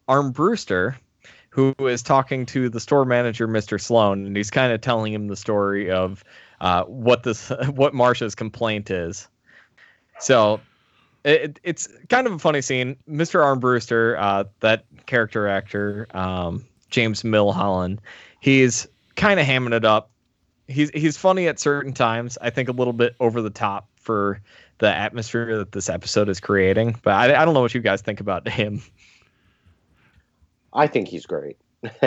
[0.08, 0.96] Armbruster,
[1.50, 3.80] who is talking to the store manager, Mr.
[3.80, 6.24] Sloan, and he's kind of telling him the story of
[6.60, 9.28] uh, what this what Marsha's complaint is.
[10.20, 10.60] So
[11.24, 12.96] it, it's kind of a funny scene.
[13.08, 13.40] Mr.
[13.40, 17.98] Armbruster, uh, that character actor, um, James Milholland,
[18.40, 20.10] he's kind of hamming it up
[20.68, 22.38] he's he's funny at certain times.
[22.40, 24.40] I think a little bit over the top for
[24.78, 26.96] the atmosphere that this episode is creating.
[27.02, 28.82] But I, I don't know what you guys think about him.
[30.78, 31.56] I think he's great.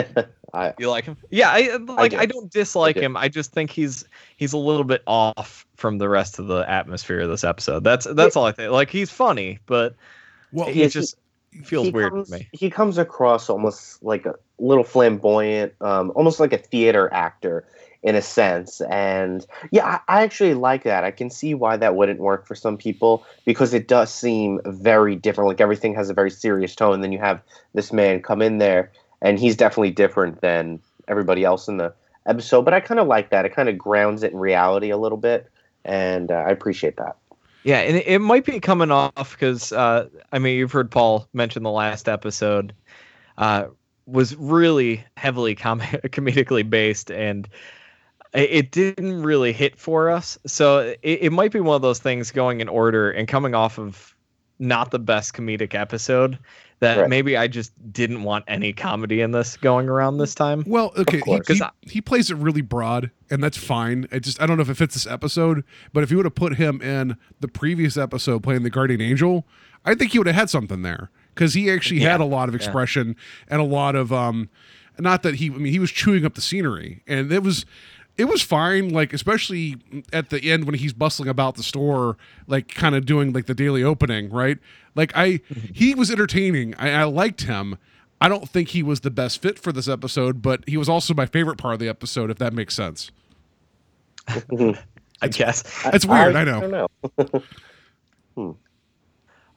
[0.54, 1.16] I You like him?
[1.30, 2.10] Yeah, I like.
[2.10, 2.18] do.
[2.18, 3.06] I, don't dislike I do.
[3.06, 3.16] him.
[3.16, 4.04] I just think he's
[4.36, 7.84] he's a little bit off from the rest of the atmosphere of this episode.
[7.84, 8.70] That's that's all I think.
[8.72, 9.94] Like he's funny, but
[10.52, 11.16] Well, he Yeah, just
[11.64, 12.48] feels he weird comes, to me.
[12.52, 17.66] He comes across almost like a little flamboyant, um, almost like a theater actor
[18.02, 18.80] in a sense.
[18.82, 21.04] And yeah, I, I actually like that.
[21.04, 25.14] I can see why that wouldn't work for some people because it does seem very
[25.14, 25.48] different.
[25.48, 27.00] Like everything has a very serious tone.
[27.00, 27.40] Then you have
[27.74, 31.94] this man come in there, and he's definitely different than everybody else in the
[32.26, 32.62] episode.
[32.62, 33.44] But I kind of like that.
[33.44, 35.48] It kind of grounds it in reality a little bit,
[35.84, 37.16] and uh, I appreciate that.
[37.64, 41.62] Yeah, and it, might be coming off because uh, I mean you've heard Paul mention
[41.62, 42.74] the last episode
[43.38, 43.66] uh,
[44.06, 47.48] was really heavily com- comedically based, and
[48.34, 50.38] it, it didn't really hit for us.
[50.46, 53.78] So it, it might be one of those things going in order and coming off
[53.78, 54.14] of
[54.58, 56.38] not the best comedic episode
[56.80, 57.08] that Right.
[57.08, 60.64] maybe I just didn't want any comedy in this going around this time.
[60.66, 61.46] Well, okay, he, course.
[61.48, 64.06] he, 'Cause I- he plays it really broad, and that's fine.
[64.12, 66.34] I just I don't know if it fits this episode, but if you would have
[66.34, 69.46] put him in the previous episode playing the guardian angel,
[69.84, 72.54] I think he would have had something there because he actually had a lot of
[72.54, 73.14] expression
[73.48, 74.48] and a lot of um,
[74.98, 77.64] not that he I mean he was chewing up the scenery, and it was
[78.16, 78.90] it was fine.
[78.90, 79.76] Like especially
[80.12, 83.54] at the end when he's bustling about the store, like kind of doing like the
[83.54, 84.58] daily opening, right?
[84.94, 85.40] Like I
[85.72, 86.74] he was entertaining.
[86.76, 87.78] I, I liked him.
[88.20, 91.12] I don't think he was the best fit for this episode, but he was also
[91.12, 93.10] my favorite part of the episode, if that makes sense.
[94.28, 95.64] I guess.
[95.86, 96.60] It's weird, I know.
[96.60, 97.32] don't
[98.36, 98.56] know.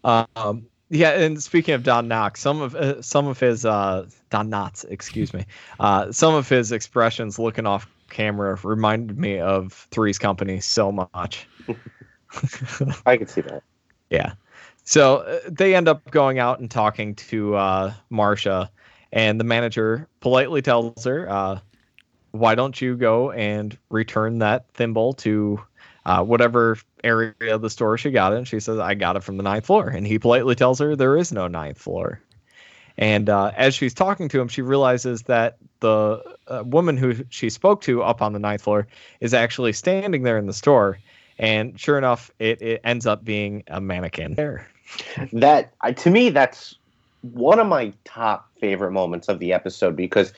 [0.06, 4.52] Um, yeah, and speaking of Don Knox, some of uh, some of his uh, Don
[4.52, 5.46] Knotts, excuse me,
[5.80, 11.48] uh, some of his expressions looking off camera reminded me of Three's Company so much.
[13.06, 13.63] I can see that.
[14.10, 14.34] yeah.
[14.84, 18.70] So uh, they end up going out and talking to uh, Marsha,
[19.12, 21.60] and the manager politely tells her, uh,
[22.32, 25.60] "Why don't you go and return that thimble to
[26.06, 29.24] uh, whatever area of the store she got it?" And she says, "I got it
[29.24, 32.22] from the ninth floor." And he politely tells her there is no ninth floor.
[32.98, 37.50] And uh, as she's talking to him, she realizes that the uh, woman who she
[37.50, 38.88] spoke to up on the ninth floor
[39.21, 40.98] is actually standing there in the store.
[41.38, 44.67] And sure enough, it, it ends up being a mannequin there.
[45.34, 46.76] that I- to me that's
[47.21, 50.32] one of my top favorite moments of the episode because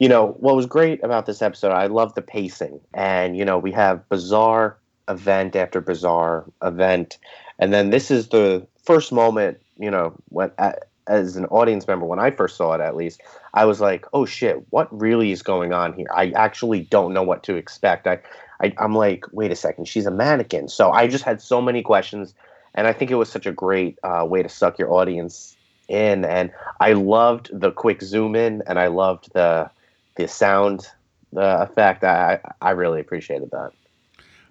[0.00, 3.58] you know what was great about this episode i love the pacing and you know
[3.58, 4.76] we have bizarre
[5.08, 7.18] event after bizarre event
[7.60, 12.06] and then this is the first moment you know when a- as an audience member
[12.06, 13.20] when i first saw it at least
[13.54, 17.22] i was like oh shit what really is going on here i actually don't know
[17.22, 18.18] what to expect i,
[18.60, 21.82] I i'm like wait a second she's a mannequin so i just had so many
[21.82, 22.34] questions
[22.74, 25.56] and I think it was such a great uh, way to suck your audience
[25.88, 26.24] in.
[26.24, 29.70] And I loved the quick zoom in, and I loved the
[30.16, 30.86] the sound,
[31.32, 32.04] the effect.
[32.04, 33.72] I I really appreciated that.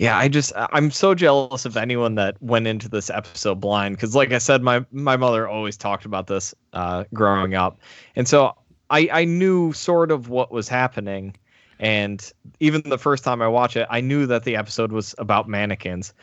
[0.02, 4.16] Yeah, I just I'm so jealous of anyone that went into this episode blind because,
[4.16, 7.80] like I said, my my mother always talked about this uh, growing up,
[8.16, 8.56] and so
[8.90, 11.36] I I knew sort of what was happening,
[11.80, 15.48] and even the first time I watched it, I knew that the episode was about
[15.48, 16.16] mannequins.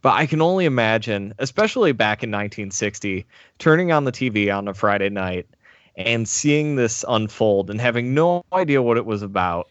[0.00, 3.26] But I can only imagine, especially back in 1960,
[3.58, 5.46] turning on the TV on a Friday night
[5.94, 9.68] and seeing this unfold and having no idea what it was about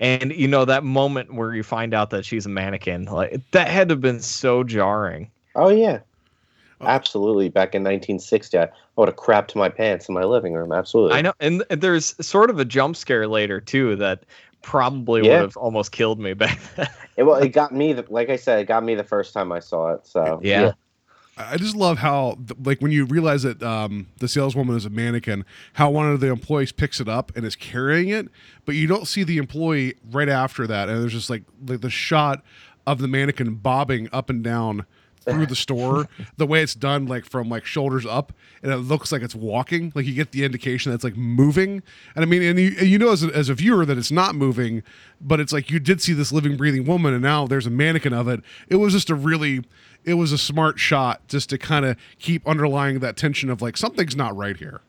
[0.00, 3.68] and you know that moment where you find out that she's a mannequin like that
[3.68, 6.00] had to have been so jarring Oh yeah,
[6.80, 6.86] oh.
[6.86, 7.48] absolutely.
[7.48, 10.72] Back in 1960, I would have crapped my pants in my living room.
[10.72, 11.16] Absolutely.
[11.16, 14.24] i know and, and there's sort of a jump scare later too that
[14.62, 15.32] probably Yeah.
[15.32, 17.92] would have almost killed me back then It, well, it got me.
[17.92, 20.06] The, like I said, it got me the first time I saw it.
[20.06, 20.72] So yeah
[21.50, 25.44] I just love how, like, when you realize that um, the saleswoman is a mannequin,
[25.74, 28.28] how one of the employees picks it up and is carrying it,
[28.64, 31.90] but you don't see the employee right after that, and there's just like like the
[31.90, 32.42] shot
[32.86, 34.86] of the mannequin bobbing up and down
[35.22, 39.12] through the store, the way it's done, like from like shoulders up, and it looks
[39.12, 39.92] like it's walking.
[39.94, 41.82] Like you get the indication that it's like moving,
[42.14, 44.10] and I mean, and you, and you know as a, as a viewer that it's
[44.10, 44.82] not moving,
[45.20, 48.12] but it's like you did see this living, breathing woman, and now there's a mannequin
[48.12, 48.40] of it.
[48.68, 49.62] It was just a really
[50.04, 53.76] it was a smart shot just to kind of keep underlying that tension of like
[53.76, 54.80] something's not right here.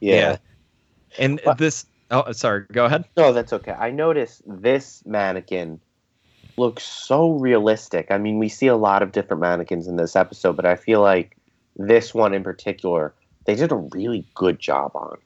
[0.00, 0.36] yeah.
[1.18, 3.72] and But- this oh sorry go ahead No, that's okay.
[3.72, 5.80] I noticed this mannequin
[6.56, 8.06] looks so realistic.
[8.10, 11.00] I mean, we see a lot of different mannequins in this episode, but I feel
[11.02, 11.36] like
[11.76, 13.12] this one in particular,
[13.44, 15.18] they did a really good job on.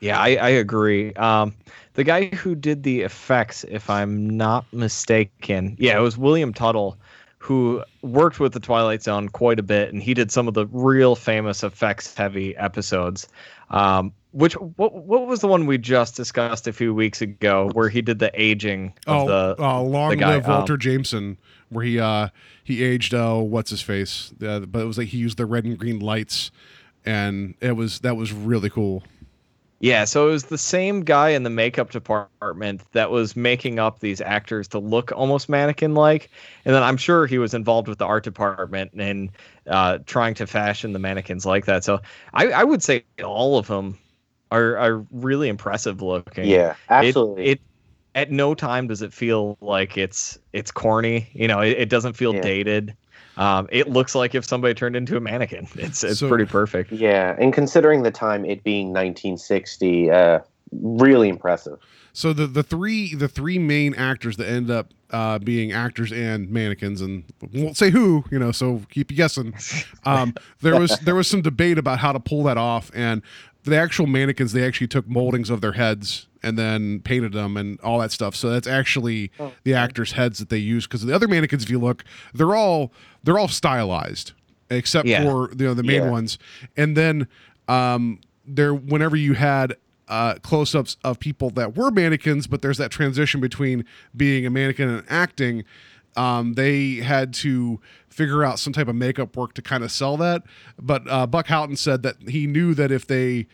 [0.00, 1.12] Yeah, I, I agree.
[1.14, 1.54] Um,
[1.94, 6.96] the guy who did the effects, if I'm not mistaken, yeah, it was William Tuttle,
[7.40, 10.66] who worked with the Twilight Zone quite a bit, and he did some of the
[10.66, 13.26] real famous effects-heavy episodes.
[13.70, 17.88] Um, which what what was the one we just discussed a few weeks ago, where
[17.88, 21.38] he did the aging of Oh, the uh, long the live Walter um, Jameson,
[21.70, 22.28] where he uh
[22.62, 23.14] he aged.
[23.14, 24.32] Oh, what's his face?
[24.40, 26.50] Uh, but it was like he used the red and green lights,
[27.04, 29.02] and it was that was really cool.
[29.82, 34.00] Yeah, so it was the same guy in the makeup department that was making up
[34.00, 36.30] these actors to look almost mannequin like.
[36.66, 39.30] And then I'm sure he was involved with the art department and
[39.66, 41.82] uh, trying to fashion the mannequins like that.
[41.84, 42.00] So
[42.34, 43.98] I, I would say all of them
[44.50, 46.44] are, are really impressive looking.
[46.50, 47.44] Yeah, It- absolutely.
[47.52, 47.60] It,
[48.14, 51.30] at no time does it feel like it's it's corny.
[51.32, 52.40] You know, it, it doesn't feel Yeah.
[52.40, 52.96] dated.
[53.40, 55.66] Um, it looks like if somebody turned into a mannequin.
[55.76, 56.92] It's it's So- pretty perfect.
[56.92, 60.38] yeah, and considering the time, it being 1960, uh,
[60.82, 61.78] really impressive.
[62.12, 66.50] So the the three the three main actors that end up uh, being actors and
[66.50, 67.22] mannequins, and
[67.52, 69.54] we won't say who, you know, so keep guessing.
[70.04, 73.22] Um, there was there was some debate about how to pull that off, and
[73.64, 77.78] the actual mannequins they actually took moldings of their heads and then painted them and
[77.80, 78.34] all that stuff.
[78.34, 79.30] So that's actually
[79.64, 82.92] the actors' heads that they use because the other mannequins, if you look, they're all
[83.22, 84.32] they're all stylized
[84.70, 85.22] except Yeah.
[85.24, 86.10] for you know the main Yeah.
[86.10, 86.38] ones,
[86.76, 87.26] and then
[87.68, 89.76] um, there whenever you had
[90.08, 93.84] uh, close-ups of people that were mannequins, but there's that transition between
[94.16, 95.62] being a mannequin and acting.
[96.16, 100.16] Um, they had to figure out some type of makeup work to kind of sell
[100.18, 100.42] that.
[100.78, 103.46] But uh, Buck Houghton said that he knew that if they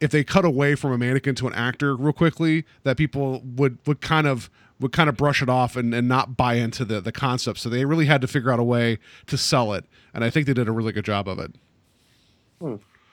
[0.00, 3.78] if they cut away from a mannequin to an actor real quickly, that people would
[3.86, 4.50] would kind of
[4.80, 7.58] would kind of brush it off and, and not buy into the the concept.
[7.58, 10.46] So they really had to figure out a way to sell it, and I think
[10.46, 11.54] they did a really good job of it.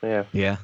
[0.04, 0.24] Yeah.
[0.32, 0.58] Yeah.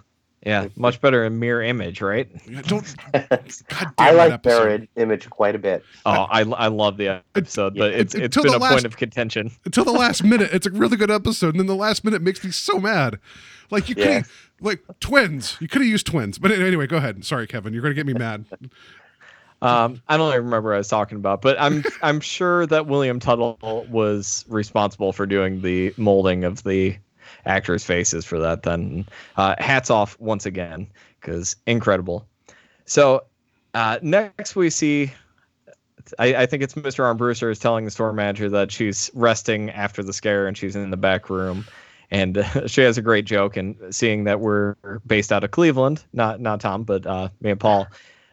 [0.48, 2.28] Yeah, much better in mirror image, right?
[2.68, 2.96] Don't.
[3.14, 3.30] God
[3.70, 4.88] damn I like episode.
[4.96, 5.84] their image quite a bit.
[6.06, 8.72] Oh, I, I love the episode, but it's It- it's until been the a last-
[8.74, 9.52] point of contention.
[9.66, 10.50] until the last minute.
[10.54, 13.20] It's a really good episode, and then the last minute makes me so mad.
[13.72, 14.22] Like you could, Yeah.
[14.62, 15.58] like twins.
[15.60, 17.26] You could have used twins, but anyway, go ahead.
[17.26, 17.74] Sorry, Kevin.
[17.74, 18.46] You're gonna get me mad.
[19.62, 22.86] Um, I don't even remember what I was talking about, but I'm I'm sure that
[22.86, 23.58] William Tuttle
[23.90, 26.96] was responsible for doing the molding of the
[27.46, 28.64] actors' faces for that.
[28.64, 30.88] Then, uh, hats off once again
[31.20, 32.28] because incredible.
[32.86, 33.24] So
[33.74, 35.12] uh, next we see,
[36.20, 37.04] I, I think it's Mr.
[37.04, 40.90] Armbruster is telling the store manager that she's resting after the scare and she's in
[40.90, 41.66] the back room.
[42.10, 44.76] And uh, she has a great joke, and seeing that we're
[45.06, 47.88] based out of Cleveland, not not Tom, but uh, me and Paul,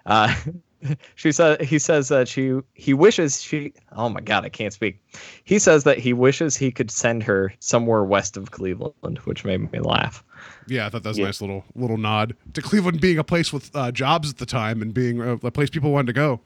[0.07, 0.32] uh,
[1.14, 5.01] she said he says that she he wishes she oh my god I can't speak.
[5.45, 9.70] He says that he wishes he could send her somewhere west of Cleveland, which made
[9.72, 10.24] me laugh.
[10.66, 13.53] Yeah, I thought that was a nice little little nod to Cleveland being a place
[13.53, 16.41] with uh, jobs at the time and being a, a place people wanted to go.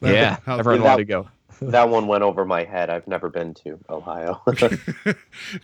[0.00, 1.28] That- yeah, how- everyone that- wanted to go.
[1.62, 2.88] that one went over my head.
[2.88, 4.40] I've never been to Ohio.
[4.46, 5.14] well,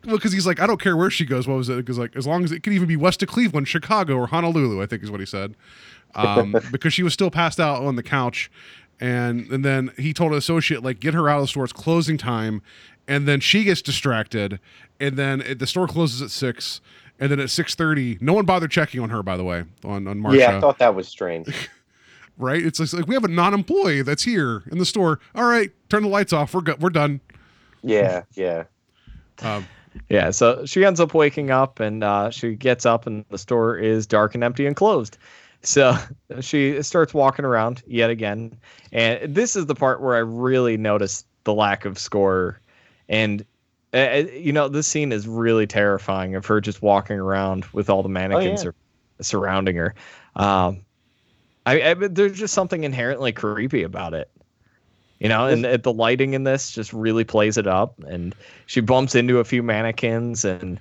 [0.04, 1.46] because he's like, I don't care where she goes.
[1.46, 1.76] What was it?
[1.76, 4.82] Because like, as long as it could even be west of Cleveland, Chicago, or Honolulu,
[4.82, 5.54] I think is what he said.
[6.16, 8.50] Um, because she was still passed out on the couch,
[9.00, 11.64] and and then he told an associate like, get her out of the store.
[11.64, 12.62] It's closing time,
[13.08, 14.60] and then she gets distracted,
[15.00, 16.80] and then it, the store closes at six.
[17.20, 19.22] And then at six thirty, no one bothered checking on her.
[19.22, 21.68] By the way, on on Marsha, yeah, I thought that was strange.
[22.38, 22.60] right?
[22.60, 25.20] It's like we have a non-employee that's here in the store.
[25.32, 26.52] All right, turn the lights off.
[26.52, 27.20] We're go- we're done.
[27.84, 28.64] Yeah, yeah.
[29.42, 29.66] Um,
[30.08, 33.76] Yeah, so she ends up waking up and uh, she gets up and the store
[33.76, 35.16] is dark and empty and closed.
[35.64, 35.96] So
[36.40, 38.56] she starts walking around yet again.
[38.92, 42.60] And this is the part where I really noticed the lack of score.
[43.08, 43.44] And,
[43.92, 48.02] uh, you know, this scene is really terrifying of her just walking around with all
[48.02, 48.70] the mannequins yeah.
[48.70, 48.74] are
[49.20, 49.94] surrounding her.
[50.36, 50.84] Um,
[51.66, 54.30] I, I, there's just something inherently creepy about it.
[55.20, 57.98] You know, and uh, the lighting in this just really plays it up.
[58.04, 58.34] And
[58.66, 60.78] she bumps into a few mannequins and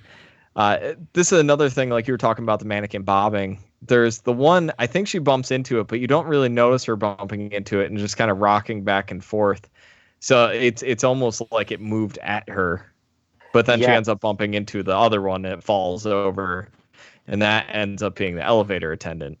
[0.56, 4.32] uh, this is another thing like you were talking about the mannequin bobbing there's the
[4.32, 7.80] one i think she bumps into it but you don't really notice her bumping into
[7.80, 9.68] it and just kind of rocking back and forth
[10.20, 12.90] so it's it's almost like it moved at her
[13.52, 16.68] but then she ends up bumping into the other one and it falls over
[17.26, 19.38] and that ends up being the elevator attendant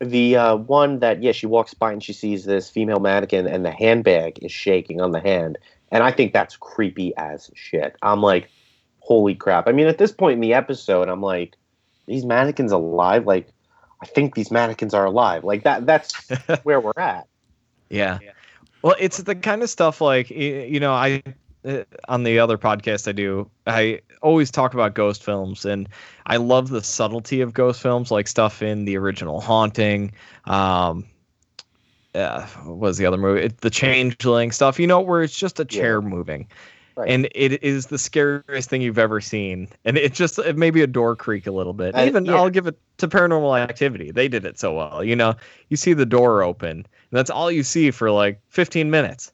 [0.00, 3.64] The uh, one that yeah, she walks by and she sees this female mannequin, and
[3.64, 5.56] the handbag is shaking on the hand,
[5.90, 7.96] and I think that's creepy as shit.
[8.02, 8.50] I'm like,
[9.00, 9.66] holy crap!
[9.66, 11.56] I mean, at this point in the episode, I'm like,
[12.06, 13.26] these mannequins alive?
[13.26, 13.48] Like,
[14.00, 15.44] I think these mannequins are alive.
[15.44, 15.86] Like that.
[15.86, 16.14] That's
[16.62, 17.26] where we're at.
[17.88, 18.18] Yeah.
[18.82, 21.22] Well, it's the kind of stuff like you know, I
[21.64, 25.88] uh, on the other podcast I do, I always talk about ghost films and
[26.26, 30.12] I love the subtlety of ghost films like stuff in the original Haunting,
[30.44, 31.06] um
[32.14, 33.42] uh, what was the other movie?
[33.42, 36.48] It, the Changeling stuff, you know, where it's just a chair moving.
[36.96, 37.10] Right.
[37.10, 39.68] And it is the scariest thing you've ever seen.
[39.84, 41.94] And it just it maybe a door creak a little bit.
[41.94, 42.36] Uh, Even yeah.
[42.36, 44.10] I'll give it to paranormal activity.
[44.10, 45.04] They did it so well.
[45.04, 45.34] You know,
[45.68, 49.30] you see the door open, and that's all you see for like 15 minutes.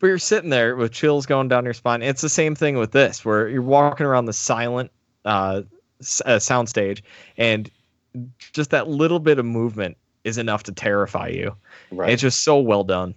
[0.00, 2.02] But you're sitting there with chills going down your spine.
[2.02, 4.90] It's the same thing with this, where you're walking around the silent
[5.24, 5.62] uh,
[6.24, 7.02] uh, soundstage,
[7.38, 7.70] and
[8.52, 11.54] just that little bit of movement is enough to terrify you.
[11.92, 12.10] Right.
[12.10, 13.14] It's just so well done.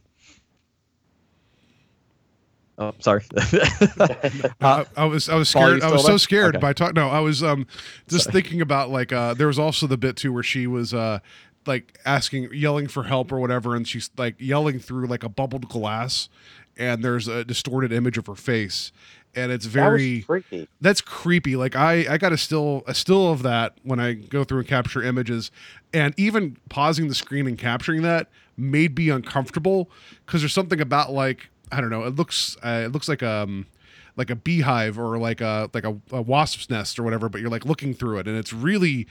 [2.80, 3.24] Oh, sorry.
[3.38, 5.82] I, I was I was scared.
[5.84, 6.18] I was so there?
[6.18, 6.62] scared Okay.
[6.62, 6.96] by talking.
[6.96, 7.68] No, I was um
[8.08, 8.34] just Sorry.
[8.42, 11.20] thinking about like uh there was also the bit too where she was uh
[11.66, 15.68] like asking yelling for help or whatever and she's like yelling through like a bubbled
[15.68, 16.30] glass
[16.78, 18.92] and there's a distorted image of her face
[19.36, 20.68] and it's very was freaky.
[20.82, 21.56] that's creepy.
[21.56, 24.68] Like I, I got a still a still of that when I go through and
[24.68, 25.52] capture images,
[25.94, 28.28] and even pausing the screen and capturing that
[28.58, 29.90] made me uncomfortable
[30.26, 32.04] because there's something about like I don't know.
[32.04, 33.68] It looks uh, it looks like um
[34.16, 37.50] like a beehive or like a like a, a wasp's nest or whatever, but you're
[37.50, 39.08] like looking through it, and it's really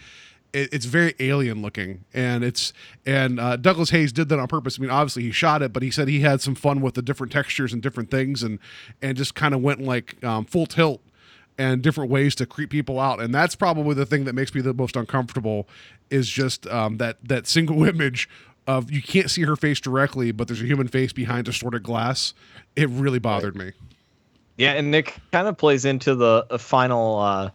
[0.53, 2.73] it, it's very alien looking and it's
[3.05, 5.83] and uh, douglas heyes did that on purpose i mean obviously he shot it but
[5.83, 8.59] he said he had some fun with the different textures and different things and
[9.03, 11.03] and just kind of went like um, full tilt
[11.59, 14.61] and different ways to creep people out and that's probably the thing that makes me
[14.61, 15.69] the most uncomfortable
[16.11, 18.29] is just um, that that single image
[18.69, 22.35] of you can't see her face directly but there's a human face behind distorted glass
[22.77, 23.73] it really bothered me
[24.59, 27.51] Yeah, and it kind of plays into the uh, final uh,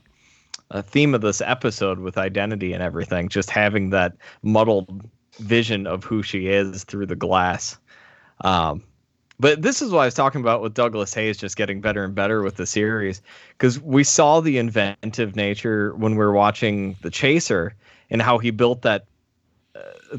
[0.71, 3.27] uh, theme of this episode with identity and everything.
[3.27, 7.77] Just having that muddled vision of who she is through the glass.
[8.41, 8.81] Um,
[9.37, 12.15] but this is what I was talking about with Douglas Heyes just getting better and
[12.15, 13.21] better with the series
[13.57, 17.75] because we saw the inventive nature when we were watching The Chaser
[18.09, 19.07] and how he built that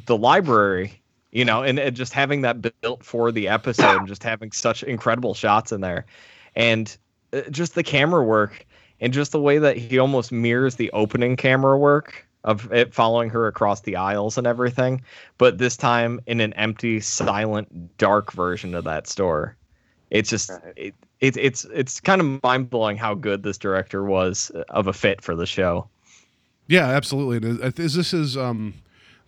[0.07, 1.01] the library,
[1.33, 4.83] you know, and, and just having that built for the episode and just having such
[4.83, 6.07] incredible shots in there,
[6.55, 6.97] and
[7.33, 8.67] uh, just the camera work
[9.01, 13.31] and just the way that he almost mirrors the opening camera work of it following
[13.31, 15.01] her across the aisles and everything,
[15.39, 19.57] but this time in an empty, silent, dark version of that store.
[20.11, 24.51] It's just it, it it's it's kind of mind blowing how good this director was
[24.69, 25.89] of a fit for the show.
[26.69, 27.49] Yeah, absolutely.
[27.49, 28.75] Is, is this is um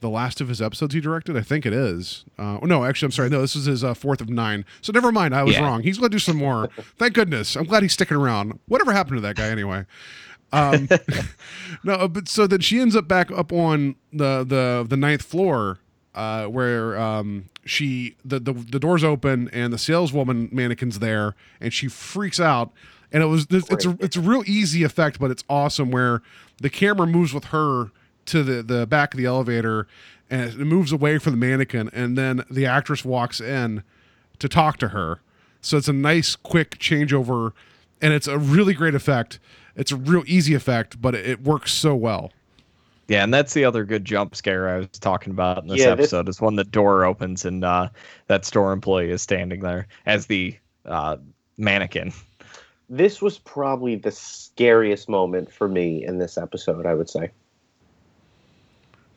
[0.01, 1.37] the last of his episodes he directed?
[1.37, 2.25] I think it is.
[2.39, 3.31] Uh, no, actually, I'm sorry.
[3.31, 4.65] No, this is his uh, fourth of nine.
[4.83, 5.35] So never mind.
[5.35, 5.63] I was Yeah.
[5.65, 5.83] wrong.
[5.83, 6.69] He's going to do some more.
[6.99, 7.57] Thank goodness.
[7.57, 8.59] I'm glad he's sticking around.
[8.67, 9.85] Whatever happened to that guy anyway?
[10.53, 10.89] Um,
[11.85, 15.79] no, but so then she ends up back up on the the the ninth floor,
[16.15, 21.73] uh, where um, she the, the the doors open and the saleswoman mannequin's there, and
[21.73, 22.73] she freaks out.
[23.13, 26.23] And it was it's a it's a real easy effect, but it's awesome where
[26.61, 27.91] the camera moves with her
[28.27, 29.87] to the the back of the elevator,
[30.31, 33.83] and it moves away from the mannequin, and then the actress walks in
[34.39, 35.21] to talk to her.
[35.61, 37.53] So it's a nice quick changeover,
[38.01, 39.39] and it's a really great effect.
[39.75, 42.33] It's a real easy effect, but it, it works so well.
[43.09, 45.95] Yeah, and that's the other good jump scare I was talking about in this Yeah,
[45.95, 47.89] this- episode is when the door opens and uh,
[48.27, 51.17] that store employee is standing there as the uh,
[51.57, 52.13] mannequin.
[52.89, 56.87] This was probably the scariest moment for me in this episode.
[56.87, 57.31] I would say.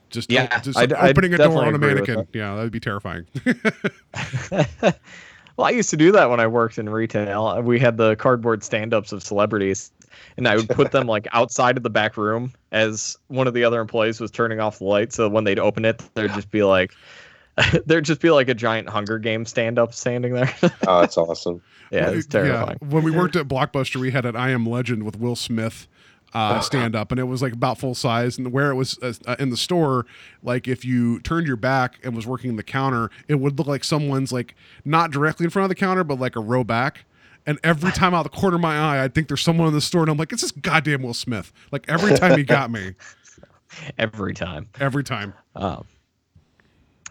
[0.09, 2.27] Just, Yeah, just I'd- I'd opening a door on a agree with mannequin.
[2.33, 3.25] Yeah, that'd be terrifying.
[4.51, 7.61] well, I used to do that when I worked in retail.
[7.61, 9.91] We had the cardboard stand-ups of celebrities,
[10.37, 13.63] and I would put them like outside of the back room as one of the
[13.63, 15.13] other employees was turning off the light.
[15.13, 16.93] So when they'd open it, there'd just be like,
[17.85, 20.53] there'd just be like a giant Hunger Game stand-up standing there.
[20.87, 21.61] Oh, that's awesome.
[21.91, 22.77] yeah, it's terrifying.
[22.87, 25.87] When we worked at Blockbuster, we had an I Am Legend with Will Smith
[26.33, 28.37] uh, stand up, and it was like about full size.
[28.37, 30.05] And where it was uh, in the store,
[30.43, 33.83] like if you turned your back and was working the counter, it would look like
[33.83, 34.55] someone's like
[34.85, 37.05] not directly in front of the counter, but like a row back.
[37.45, 39.81] And every time out the corner of my eye, I'd think there's someone in the
[39.81, 41.51] store, and I'm like, it's this goddamn Will Smith.
[41.71, 42.93] Like every time he got me,
[43.97, 44.67] Every time.
[44.79, 45.33] every time.
[45.55, 45.85] Um,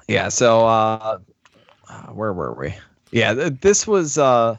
[0.08, 0.28] yeah.
[0.28, 1.18] So uh,
[1.88, 2.74] uh, where were we?
[3.10, 4.18] Yeah, th- this was.
[4.18, 4.56] Uh,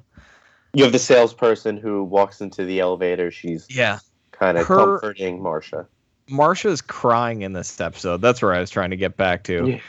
[0.74, 3.32] You have the salesperson who walks into the elevator.
[3.32, 4.00] She's yeah.
[4.40, 5.86] Kind of Her- comforting Marsha.
[6.30, 8.22] Marsha's crying in this episode.
[8.22, 9.68] That's where I was trying to get back to.
[9.68, 9.80] Yeah.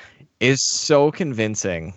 [0.40, 1.92] Is so convincing.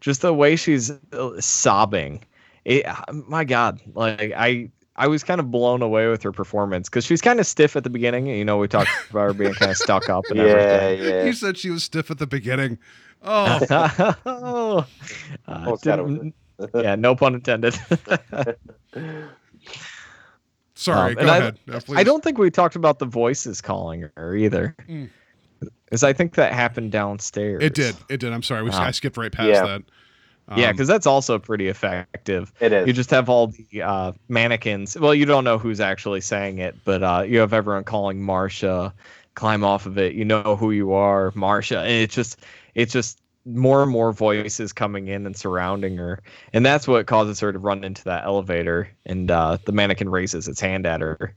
[0.00, 2.22] Just the way she's uh, sobbing.
[2.66, 2.84] It,
[3.26, 7.22] my God, like I, I was kind of blown away with her performance because she's
[7.22, 8.26] kind of stiff at the beginning.
[8.26, 11.08] You know, we talked about her being kind of stuck up and Yeah, everything.
[11.14, 11.24] yeah.
[11.24, 12.78] You said she was stiff at the beginning.
[13.22, 14.86] Oh, oh,
[15.48, 16.34] uh, Almost got it
[16.74, 17.78] yeah, no pun intended.
[20.80, 21.10] sorry.
[21.10, 21.58] Um, Go and I- ahead.
[21.70, 24.74] Uh, I don't think we talked about the voices calling her either.
[24.88, 25.08] Mm.
[25.84, 27.62] Because I think that happened downstairs.
[27.62, 27.96] It did.
[28.08, 28.32] It did.
[28.32, 28.62] I'm sorry.
[28.62, 28.82] We, Wow.
[28.82, 29.62] I skipped right past Yeah.
[29.66, 29.82] that.
[30.56, 32.52] yeah, Um, because that's also pretty effective.
[32.60, 32.86] It is.
[32.86, 34.96] You just have all the uh, mannequins.
[34.98, 38.92] Well, you don't know who's actually saying it, but uh, you have everyone calling Marsha,
[39.34, 40.14] climb off of it.
[40.14, 42.38] You know who you are, Marsha, and it's just,
[42.74, 46.22] it's just more and more voices coming in and surrounding her,
[46.52, 50.48] and that's what causes her to run into that elevator, and uh, the mannequin raises
[50.48, 51.34] its hand at her,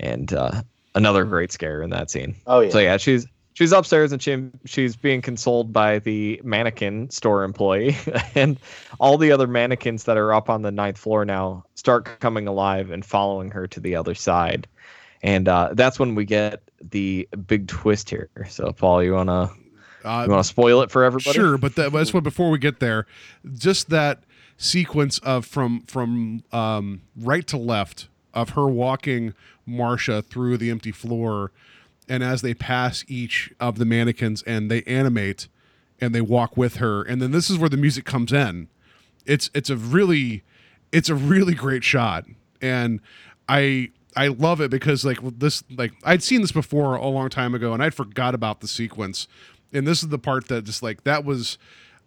[0.00, 0.62] and uh,
[0.94, 2.34] another great scare in that scene.
[2.46, 2.70] oh yeah.
[2.70, 7.96] So yeah, she's she's upstairs and she she's being consoled by the mannequin store employee,
[8.34, 8.58] and
[8.98, 12.90] all the other mannequins that are up on the ninth floor now start coming alive
[12.90, 14.66] and following her to the other side,
[15.22, 18.30] and uh, that's when we get the big twist here.
[18.48, 19.50] So Paul, you wanna
[20.04, 21.34] uh, you wanna spoil it for everybody?
[21.34, 23.06] Sure, but that, that's what before we get there,
[23.54, 24.24] just that
[24.56, 29.34] sequence of from from um, right to left of her walking
[29.68, 31.52] Marsha through the empty floor,
[32.08, 35.48] and as they pass each of the mannequins and they animate
[36.00, 38.68] and they walk with her, and then this is where the music comes in.
[39.24, 40.42] It's it's a really
[40.90, 42.24] it's a really great shot,
[42.60, 43.00] and
[43.48, 47.54] I I love it because like this like I'd seen this before a long time
[47.54, 49.28] ago, and I'd forgot about the sequence,
[49.72, 51.58] and this is the part that just like that was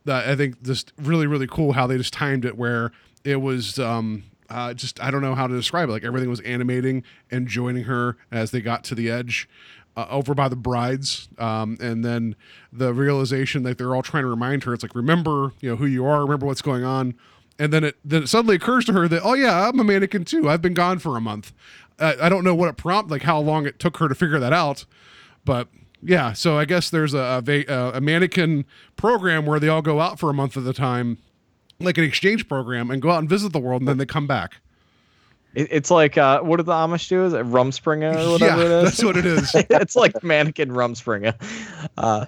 [0.05, 2.91] that I think just really really cool how they just timed it where
[3.23, 5.91] it was um uh, just I don't know how to describe it.
[5.91, 9.49] Like everything was animating and joining her as they got to the edge
[9.97, 12.35] uh, over by the brides um, and then
[12.71, 14.73] the realization that they're all trying to remind her.
[14.73, 17.15] It's like remember you know who you are remember what's going on.
[17.57, 20.25] And then it then it suddenly occurs to her that oh yeah I'm a mannequin
[20.25, 20.49] too.
[20.49, 21.53] I've been gone for a month.
[21.97, 24.39] Uh, I don't know what it prompt like how long it took her to figure
[24.39, 24.85] that out
[25.45, 25.69] but
[26.05, 29.99] yeah so I guess there's a a, uh, a mannequin program where they all go
[29.99, 31.17] out for a month at a time
[31.79, 34.27] like an exchange program and go out and visit the world, and then they come
[34.27, 34.61] back.
[35.55, 37.25] It's like uh, what do the Amish do?
[37.25, 38.83] Is it Rumspringa or whatever Yeah, it is?
[38.83, 39.51] that's what it is.
[39.69, 41.33] it's like mannequin Rumspringa.
[41.97, 42.25] Uh,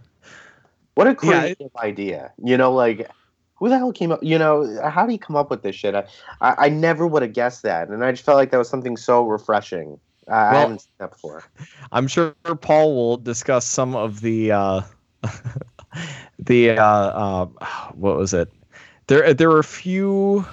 [0.95, 2.31] What a Yeah, it- creative idea.
[2.43, 3.09] You know, like
[3.55, 4.23] who the hell came up?
[4.23, 5.93] You know, how do you come up with this shit?
[5.95, 6.05] I,
[6.41, 8.95] I, I never would have guessed that, and I just felt like that was something
[8.97, 9.99] so refreshing.
[10.29, 11.43] I, I Well- haven't seen that before.
[11.91, 14.81] I'm sure Paul will discuss some of the uh,
[16.39, 17.45] the uh, uh,
[17.93, 18.51] what was it?
[19.07, 20.45] There there were a few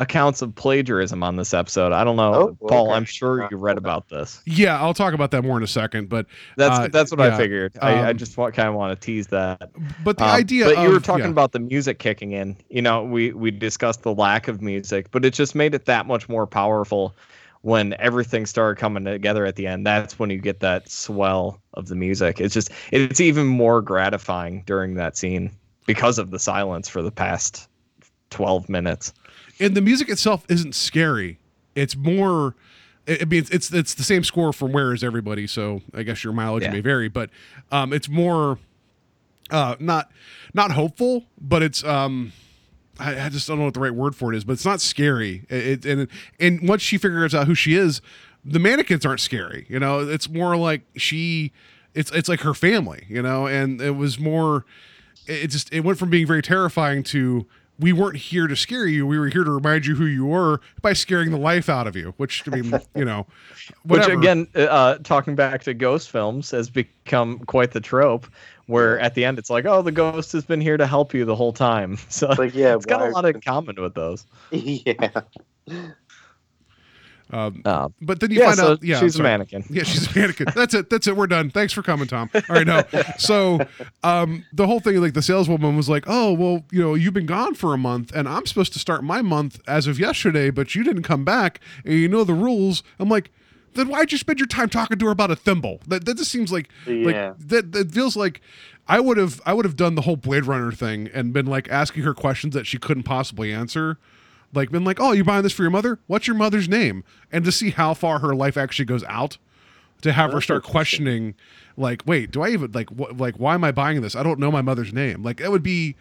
[0.00, 1.90] accounts of plagiarism on this episode.
[1.92, 2.86] I don't know, Oh, Paul.
[2.86, 2.96] okay.
[2.96, 4.40] I'm sure you read about this.
[4.46, 6.08] Yeah, I'll talk about that more in a second.
[6.08, 6.26] But
[6.56, 7.76] That's Uh, that's what yeah, I figured.
[7.82, 9.70] I, I um, just want, kind of want to tease that.
[10.04, 10.66] but the Um, idea.
[10.66, 11.30] But you were talking yeah.
[11.30, 12.56] about the music kicking in.
[12.70, 16.06] You know, we we discussed the lack of music, but it just made it that
[16.06, 17.16] much more powerful
[17.62, 19.86] when everything started coming together at the end.
[19.86, 22.40] That's when you get that swell of the music.
[22.40, 25.50] It's just it's even more gratifying during that scene
[25.86, 27.68] because of the silence for the past
[28.30, 29.12] 12 minutes.
[29.58, 31.38] and the music itself isn't scary.
[31.74, 32.54] It's more.
[33.08, 36.22] I mean, it's, it's it's the same score from Where Is Everybody, so I guess
[36.22, 36.72] your mileage Yeah.
[36.72, 37.30] may vary, but
[37.72, 38.58] um, it's more
[39.50, 40.10] uh, not
[40.52, 42.32] not hopeful, but it's um,
[42.98, 45.44] I, just don't know what the right word for it is, but it's not scary.
[45.48, 46.08] It, and
[46.40, 48.00] and once she figures out who she is,
[48.44, 49.66] the mannequins aren't scary.
[49.68, 51.52] You know, it's more like she,
[51.94, 53.04] it's it's like her family.
[53.08, 54.64] You know, and it was more.
[55.26, 57.46] It just it went from being very terrifying to
[57.78, 59.06] we weren't here to scare you.
[59.06, 61.94] We were here to remind you who you were by scaring the life out of
[61.94, 62.14] you.
[62.16, 63.26] Which I mean, you know,
[63.84, 64.16] whatever.
[64.16, 68.26] Which again, uh, talking back to ghost films, has become quite the trope.
[68.66, 71.24] Where at the end it's like, oh, the ghost has been here to help you
[71.24, 71.98] the whole time.
[72.10, 74.26] So Like, yeah, it's got a lot in common with those.
[74.50, 75.22] yeah.
[77.30, 79.64] Um, Uh, but then you yeah, find so out, yeah, she's a mannequin.
[79.68, 80.48] Yeah, she's a mannequin.
[80.54, 80.88] That's it.
[80.90, 81.16] That's it.
[81.16, 81.50] We're done.
[81.50, 82.30] Thanks for coming, Tom.
[82.34, 82.82] All right, no.
[83.18, 83.60] So,
[84.02, 87.26] um, the whole thing, like the saleswoman was like, "Oh, well, you know, you've been
[87.26, 90.74] gone for a month, and I'm supposed to start my month as of yesterday, but
[90.74, 93.30] you didn't come back, and you know the rules." I'm like,
[93.74, 96.30] "Then why'd you spend your time talking to her about a thimble?" That that just
[96.30, 97.04] seems like, Yeah.
[97.04, 97.72] like that.
[97.72, 98.40] That feels like
[98.88, 101.68] I would have I would have done the whole Blade Runner thing and been like
[101.70, 103.98] asking her questions that she couldn't possibly answer
[104.54, 105.98] like been like, "Oh, you're buying this for your mother?
[106.06, 109.38] What's your mother's name?" And to see how far her life actually goes out,
[110.02, 111.34] to have her start questioning,
[111.76, 113.16] like, "Wait, do I even like what?
[113.16, 114.16] Like, why am I buying this?
[114.16, 115.96] I don't know my mother's name." Like, it would be.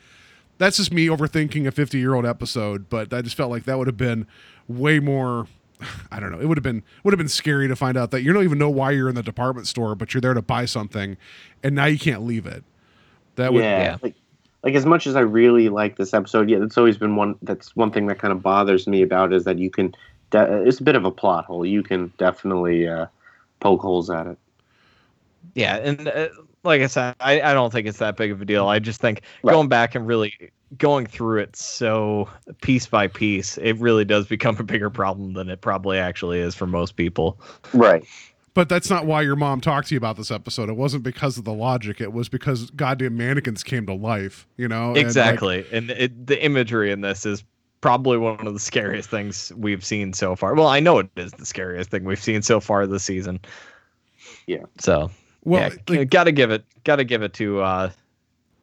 [0.59, 3.97] That's just me overthinking a fifty-year-old episode, but I just felt like that would have
[3.97, 4.25] been
[4.67, 5.47] way more.
[6.11, 6.39] I don't know.
[6.39, 8.57] It would have been would have been scary to find out that you don't even
[8.57, 11.17] know why you're in the department store, but you're there to buy something,
[11.63, 12.63] and now you can't leave it.
[13.35, 13.83] That would yeah.
[13.83, 13.97] yeah.
[14.01, 14.15] Like,
[14.67, 17.35] like as much as I really like this episode, yeah, it's always been one.
[17.41, 19.95] That's one thing that kind of bothers me about is that you can.
[20.29, 21.65] De- it's a bit of a plot hole.
[21.65, 23.05] You can definitely uh,
[23.61, 24.37] poke holes at it.
[25.53, 26.27] Yeah, and uh,
[26.65, 28.67] like I said, I, I don't think it's that big of a deal.
[28.67, 29.53] I just think Right.
[29.53, 32.27] going back and really going through it so
[32.61, 36.55] piece by piece, it really does become a bigger problem than it probably actually is
[36.55, 37.39] for most people.
[37.71, 38.03] Right.
[38.57, 40.67] But that's not why your mom talked to you about this episode.
[40.67, 42.01] It wasn't because of the logic.
[42.01, 44.47] It was because goddamn mannequins came to life.
[44.57, 47.43] You know And, like, exactly, and it, the imagery in this is
[47.81, 50.55] probably one of the scariest things we've seen so far.
[50.55, 53.39] Well, I know it is the scariest thing we've seen so far this season.
[54.47, 54.63] Yeah.
[54.79, 55.11] So
[55.43, 57.91] well, yeah, like, got to give it, got to give it to uh,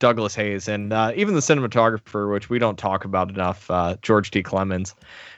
[0.01, 4.33] Douglas Heyes and uh, even the cinematographer, which we don't talk about enough, uh, George
[4.33, 4.43] T.
[4.43, 4.93] Clemens,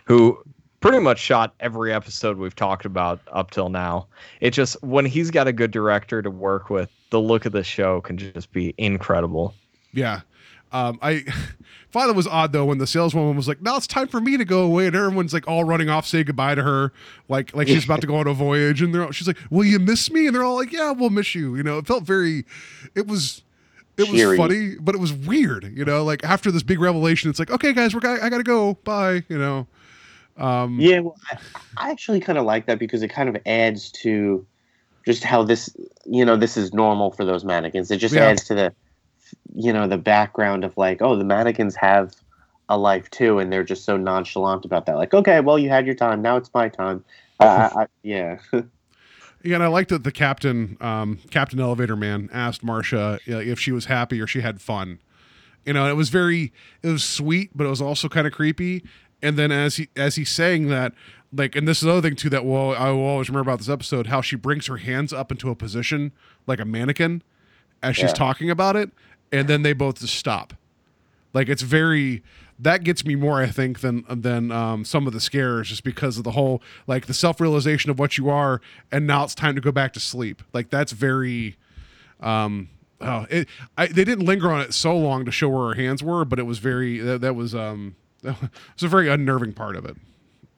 [0.06, 0.42] who
[0.86, 4.06] pretty much shot every episode we've talked about up till now.
[4.40, 7.64] It just when he's got a good director to work with, the look of the
[7.64, 9.54] show can just be incredible.
[9.92, 10.20] yeah.
[10.72, 11.24] Um, I
[11.92, 14.36] thought it was odd though when the saleswoman was like, "Now it's time for me
[14.36, 16.92] to go away," and everyone's like all running off, say goodbye to her,
[17.28, 19.64] like like she's about to go on a voyage, and they're all, she's like, "Will
[19.64, 22.04] you miss me?" And they're all like, "Yeah, we'll miss you." You know, it felt
[22.04, 22.44] very,
[22.94, 23.42] it was.
[23.96, 24.36] It was Cheery.
[24.36, 26.04] funny, but it was weird, you know.
[26.04, 29.38] Like after this big revelation, it's like, okay, guys, we're I gotta go, bye, you
[29.38, 29.66] know.
[30.36, 31.38] Um, Yeah, well, I,
[31.76, 34.46] I actually kind of like that because it kind of adds to
[35.04, 35.74] just how this,
[36.04, 37.90] you know, this is normal for those mannequins.
[37.90, 38.28] It just Yeah.
[38.30, 38.74] adds to the,
[39.54, 42.14] you know, the background of like, oh, the mannequins have
[42.68, 44.96] a life too, and they're just so nonchalant about that.
[44.96, 47.04] Like, okay, well, you had your time, now it's my time.
[47.38, 48.38] I, I, I, yeah,
[49.44, 53.70] Yeah, and I liked that the captain, um, Captain Elevator Man, asked Marsha if she
[53.70, 54.98] was happy or she had fun.
[55.64, 58.84] You know, it was very, it was sweet, but it was also kind of creepy.
[59.22, 60.92] And then as he as he's saying that,
[61.32, 63.68] like, and this is another thing too that will I will always remember about this
[63.68, 66.12] episode, how she brings her hands up into a position
[66.46, 67.22] like a mannequin
[67.82, 68.14] as she's Yeah.
[68.14, 68.90] talking about it,
[69.32, 70.54] and then they both just stop.
[71.32, 72.22] Like it's very
[72.58, 76.16] that gets me more, I think, than than um, some of the scares, just because
[76.18, 78.60] of the whole like the self realization of what you are,
[78.90, 80.42] and now it's time to go back to sleep.
[80.52, 81.56] Like that's very.
[82.20, 82.70] Um,
[83.02, 83.48] oh, it.
[83.76, 86.38] I, they didn't linger on it so long to show where her hands were, but
[86.38, 86.98] it was very.
[86.98, 87.96] That, that was um.
[88.74, 89.96] it's a very unnerving part of it.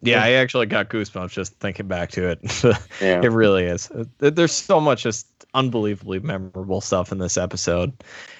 [0.00, 2.40] Yeah, I actually got goosebumps just thinking back to it.
[3.00, 3.20] Yeah.
[3.22, 3.90] It really is.
[4.18, 7.92] There's so much just unbelievably memorable stuff in this episode,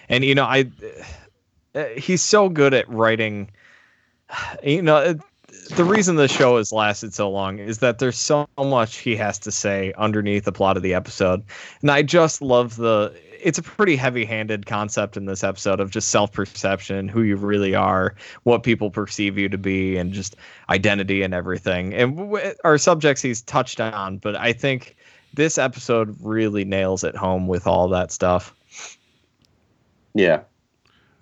[0.09, 0.71] and you know, I
[1.75, 3.51] uh, he's so good at writing.
[4.63, 5.21] You know, it-
[5.77, 9.39] the reason the show has lasted so long is that there's so much he has
[9.41, 11.43] to say underneath the plot of the episode,
[11.83, 13.13] and I just love the.
[13.41, 18.15] It's a pretty heavy-handed concept in this episode of just self-perception, who you really are,
[18.43, 20.37] what people perceive you to be, and just
[20.71, 21.95] identity and everything.
[21.95, 24.97] And w- our subjects he's touched on, but I think
[25.35, 28.55] this episode really nails it home with all that stuff.
[30.15, 30.43] Yeah.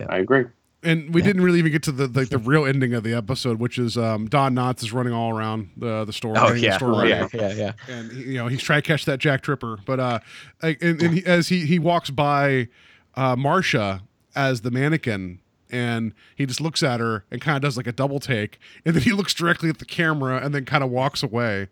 [0.00, 0.06] Yeah.
[0.08, 0.46] I agree.
[0.83, 3.59] And we didn't really even get to the like the real ending of the episode,
[3.59, 6.33] which is um, Don Knotts is running all around the the store.
[6.37, 7.29] Oh running the yeah, store right yeah, now.
[7.33, 7.72] yeah, yeah.
[7.89, 10.18] and he- you know he's trying to catch that Jack Tripper, but uh,
[10.62, 12.68] and, and he, as he he walks by
[13.16, 14.03] uh, Marsha
[14.37, 17.93] as the mannequin, and he just looks at her and kind of does like a
[17.93, 21.22] double take, and then he looks directly at the camera and then kind of walks
[21.22, 21.68] away.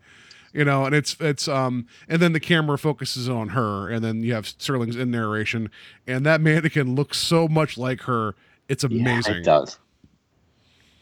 [0.53, 4.23] You know, and it's it's um, and then the camera focuses on her, and then
[4.25, 5.71] you have Serling's in narration,
[6.07, 8.35] and that mannequin looks so much like her.
[8.69, 9.35] It's amazing.
[9.35, 9.79] Yeah, it does.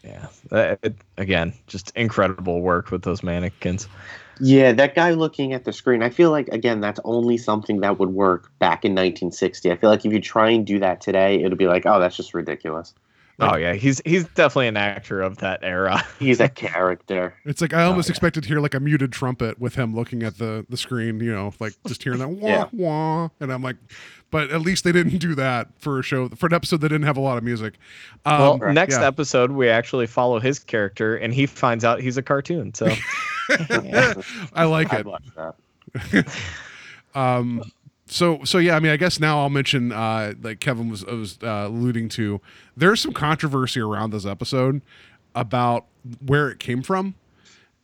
[0.03, 0.27] Yeah.
[0.51, 3.87] It- again, just incredible work with those mannequins.
[4.39, 6.01] Yeah, that guy looking at the screen.
[6.01, 9.71] I feel like again, that's only something that would work back in 1960.
[9.71, 12.17] I feel like if you try and do that today, it'll be like, oh, that's
[12.17, 12.93] just ridiculous.
[13.51, 16.03] Oh yeah, he's he's definitely an actor of that era.
[16.19, 17.33] He's a character.
[17.45, 18.13] It's like I almost yeah.
[18.13, 21.33] expected to hear like a muted trumpet with him looking at the the screen, you
[21.33, 22.65] know, like just hearing that wah Yeah.
[22.71, 23.75] wah, and I'm like,
[24.31, 27.05] but at least they didn't do that for a show for an episode that didn't
[27.05, 27.75] have a lot of music.
[28.25, 29.07] Um, well, next yeah.
[29.07, 32.73] episode we actually follow his character, and he finds out he's a cartoon.
[32.73, 32.87] So
[34.53, 35.05] I like I it.
[35.05, 35.55] watched that.
[37.15, 37.63] Um,
[38.13, 41.39] so so yeah, I mean, I guess now I'll mention uh, like Kevin was was
[41.41, 42.39] uh, alluding to.
[42.77, 44.81] There's some controversy around this episode
[45.33, 45.85] about
[46.23, 47.15] where it came from.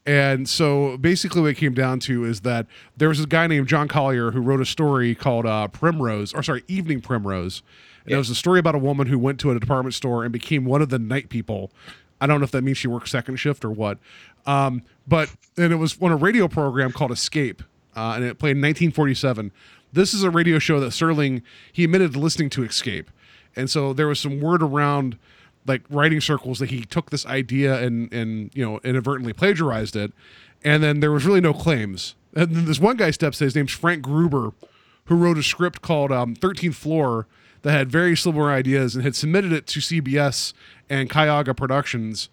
[0.06, 3.68] And so basically, what it came down to is that there was a guy named
[3.68, 7.64] John Collier who wrote a story called uh, Primrose, or sorry, Evening Primrose.
[8.06, 10.32] And it was a story about a woman who went to a department store and
[10.32, 11.72] became one of the night people.
[12.22, 13.98] I don't know if that means she works second shift or what.
[14.46, 17.64] Um, but and it was on a radio program called Escape,
[17.96, 19.52] uh, and it played in 1947.
[19.92, 23.10] This is a radio show that Serling he admitted to listening to Escape,
[23.56, 25.18] and so there was some word around
[25.66, 30.14] like writing circles that he took this idea and and you know inadvertently plagiarized it,
[30.64, 32.16] and then there was really no claims.
[32.36, 33.46] And then this one guy steps in.
[33.46, 34.54] His name's Frank Gruber,
[35.06, 37.28] who wrote a script called um, 13th Floor
[37.64, 40.54] that had very similar ideas and had submitted it to CBS
[40.90, 42.30] and Cuyahoga Productions.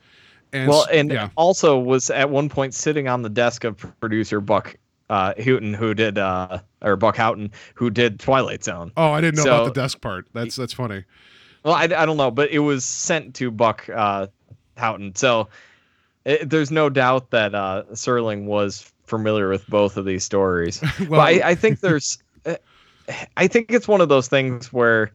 [0.52, 4.40] And well, and yeah, also was at one point sitting on the desk of producer
[4.40, 4.76] Buck
[5.08, 8.92] uh, Houghton, who did uh, or Buck Houghton, who did Twilight Zone.
[8.96, 10.26] oh, I didn't know so- about the desk part.
[10.32, 11.04] That's that's funny.
[11.64, 14.28] Well, I, I don't know, but it was sent to Buck uh,
[14.76, 15.48] Houghton, so
[16.24, 20.82] it, there's no doubt that uh, Serling was familiar with both of these stories.
[21.00, 22.56] Well, but I, I think there's, uh,
[23.36, 25.10] I think it's one of those things where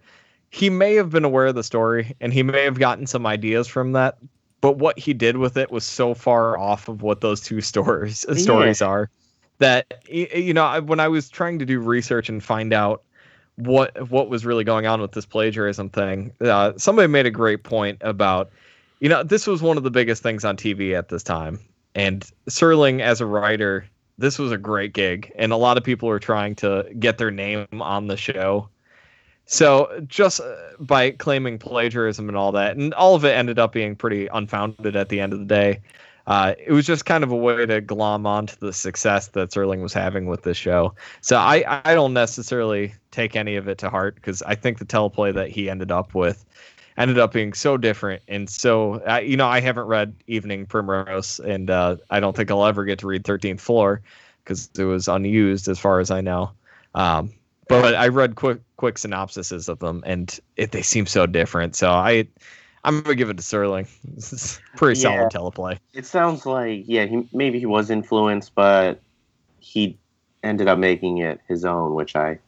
[0.49, 3.67] he may have been aware of the story and he may have gotten some ideas
[3.67, 4.17] from that,
[4.61, 8.25] but what he did with it was so far off of what those two stories
[8.41, 9.09] stories are
[9.61, 13.03] that you know when I was trying to do research and find out
[13.55, 17.63] what what was really going on with this plagiarism thing, uh, somebody made a great
[17.63, 18.49] point about
[18.99, 21.59] you know this was one of the biggest things on TV at this time,
[21.95, 23.85] and Serling as a writer,
[24.17, 27.31] this was a great gig, and a lot of people were trying to get their
[27.31, 28.67] name on the show.
[29.45, 33.73] So just uh, by claiming plagiarism and all that, and all of it ended up
[33.73, 35.81] being pretty unfounded at the end of the day.
[36.27, 39.81] Uh, it was just kind of a way to glom onto the success that Serling
[39.81, 40.93] was having with this show.
[41.21, 44.85] So I, I don't necessarily take any of it to heart because I think the
[44.85, 46.45] teleplay that he ended up with
[46.97, 51.39] ended up being so different and so I you know I haven't read Evening Primrose
[51.39, 54.01] and uh, I don't think I'll ever get to read Thirteenth Floor
[54.43, 56.51] because it was unused as far as I know.
[56.93, 57.31] Um,
[57.67, 61.75] but I read quick quick synopsises of them and it, they seem so different.
[61.75, 62.27] So I
[62.83, 63.87] I'm gonna give it to Serling.
[64.15, 65.29] This is pretty Yeah.
[65.29, 65.77] solid teleplay.
[65.93, 69.01] It sounds like yeah, he maybe he was influenced, but
[69.59, 69.97] he
[70.43, 72.39] ended up making it his own, which I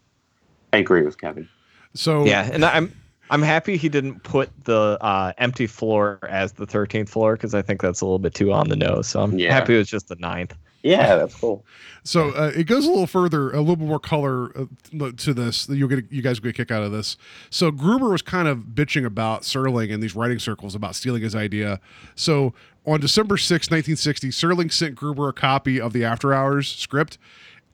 [0.71, 1.47] I agree with Kevin.
[1.93, 2.91] so Yeah, and I'm
[3.29, 7.61] I'm happy he didn't put the uh, empty floor as the 13th floor because I
[7.61, 9.07] think that's a little bit too on the nose.
[9.07, 9.51] So I'm Yeah.
[9.53, 10.55] happy it was just the ninth.
[10.83, 11.65] Yeah, that's cool.
[12.03, 15.69] So uh, it goes a little further, a little bit more color uh, to this.
[15.69, 17.15] You'll get, you guys will get a kick out of this.
[17.49, 21.35] So Gruber was kind of bitching about Serling in these writing circles about stealing his
[21.35, 21.79] idea.
[22.15, 22.53] So
[22.85, 27.17] on December 6, 1960, Serling sent Gruber a copy of the After Hours script,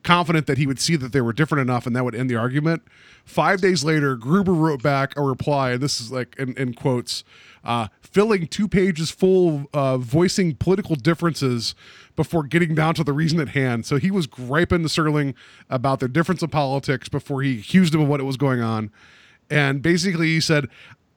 [0.03, 2.35] confident that he would see that they were different enough and that would end the
[2.35, 2.83] argument.
[3.25, 7.23] Five days later, Gruber wrote back a reply, and this is like in, in quotes,
[7.63, 11.75] uh, filling two pages full, uh, voicing political differences
[12.15, 13.85] before getting down to the reason at hand.
[13.85, 15.35] So he was griping to Serling
[15.69, 18.91] about their difference of politics before he accused him of what it was going on.
[19.49, 20.67] And basically, he said,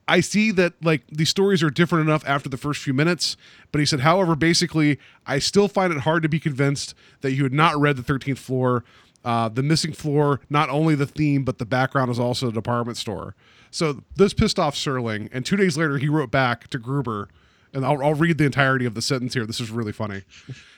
[0.08, 3.36] I see that like these stories are different enough after the first few minutes,
[3.70, 7.44] but he said, however, basically, I still find it hard to be convinced that you
[7.44, 8.84] had not read the 13th floor.
[9.24, 12.98] Uh, the missing floor, not only the theme, but the background is also a department
[12.98, 13.36] store.
[13.70, 17.28] So this pissed off Serling, and two days later, he wrote back to Gruber,
[17.72, 19.46] and I'll, I'll read the entirety of the sentence here.
[19.46, 20.22] This is really funny.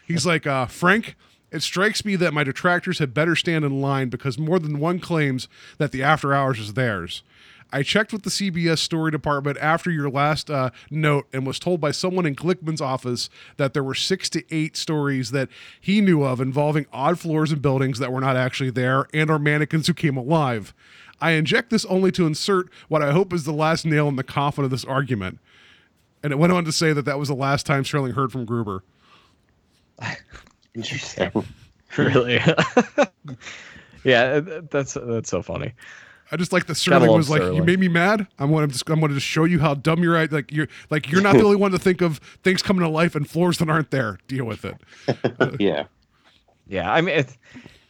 [0.07, 1.17] He's like, uh, Frank,
[1.51, 5.01] it strikes me that my detractors had better stand in line because more than one
[5.01, 5.49] claims
[5.79, 7.23] that the after hours is theirs.
[7.75, 11.81] I checked with the CBS story department after your last uh, note and was told
[11.81, 15.49] by someone in Glickman's office that there were six to eight stories that
[15.81, 19.41] he knew of involving odd floors and buildings that were not actually there and or
[19.41, 20.73] mannequins who came alive.
[21.21, 24.23] I inject this only to insert what I hope is the last nail in the
[24.23, 25.41] coffin of this argument.
[26.23, 28.45] And it went on to say that that was the last time Serling heard from
[28.45, 28.85] Gruber.
[30.77, 31.33] Interesting.
[31.97, 32.41] really?
[34.05, 34.39] yeah,
[34.71, 35.73] that's that's so funny.
[36.33, 38.27] I just like the Gotta Serling was like, "You made me mad.
[38.39, 40.33] I'm going to just, I'm going to just show you how dumb you're at.
[40.33, 43.15] Like you're like you're not the only one to think of things coming to life
[43.15, 44.19] and floors that aren't there.
[44.29, 44.77] Deal with it."
[45.41, 45.85] Uh, yeah.
[46.67, 47.37] Yeah, I mean, it's,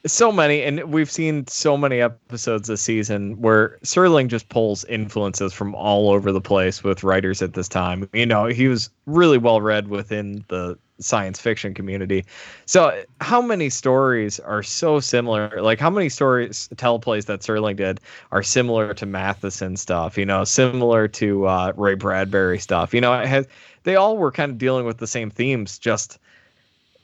[0.03, 4.85] it's so many, and we've seen so many episodes this season where Serling just pulls
[4.87, 8.09] influences from all over the place with writers at this time.
[8.13, 12.25] You know, he was really well read within the science fiction community.
[12.67, 15.61] So, how many stories are so similar?
[15.61, 18.01] Like, how many stories, teleplays that Serling did
[18.33, 20.17] are similar to Matheson stuff?
[20.17, 22.95] You know, similar to uh, Ray Bradbury stuff.
[22.95, 23.47] You know, it has,
[23.83, 26.19] they all were kind of dealing with the same themes, just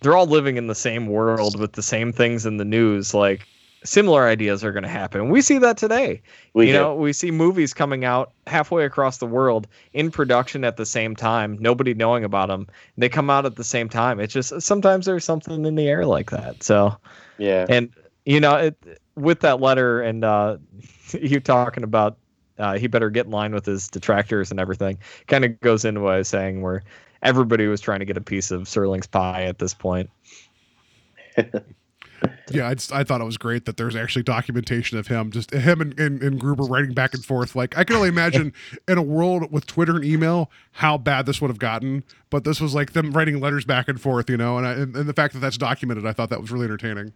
[0.00, 3.46] they're all living in the same world with the same things in the news like
[3.84, 6.20] similar ideas are going to happen we see that today
[6.54, 6.78] We you do.
[6.78, 11.16] know we see movies coming out halfway across the world in production at the same
[11.16, 12.66] time nobody knowing about them
[12.98, 16.04] they come out at the same time it's just sometimes there's something in the air
[16.04, 16.96] like that so
[17.38, 17.66] Yeah.
[17.68, 17.90] and
[18.26, 20.58] you know it, with that letter and uh
[21.20, 22.16] you talking about
[22.58, 26.00] uh, he better get in line with his detractors and everything kind of goes into
[26.02, 26.82] what i was saying where
[27.22, 30.08] everybody was trying to get a piece of Serling's pie at this point.
[32.50, 35.52] Yeah, I, just, I thought it was great that there's actually documentation of him, just
[35.52, 37.54] him and, and, and Gruber writing back and forth.
[37.54, 38.52] Like I can only imagine
[38.88, 42.60] in a world with Twitter and email how bad this would have gotten, but this
[42.60, 44.58] was like them writing letters back and forth, you know.
[44.58, 47.12] And, I, and, and the fact that that's documented, I thought that was really entertaining.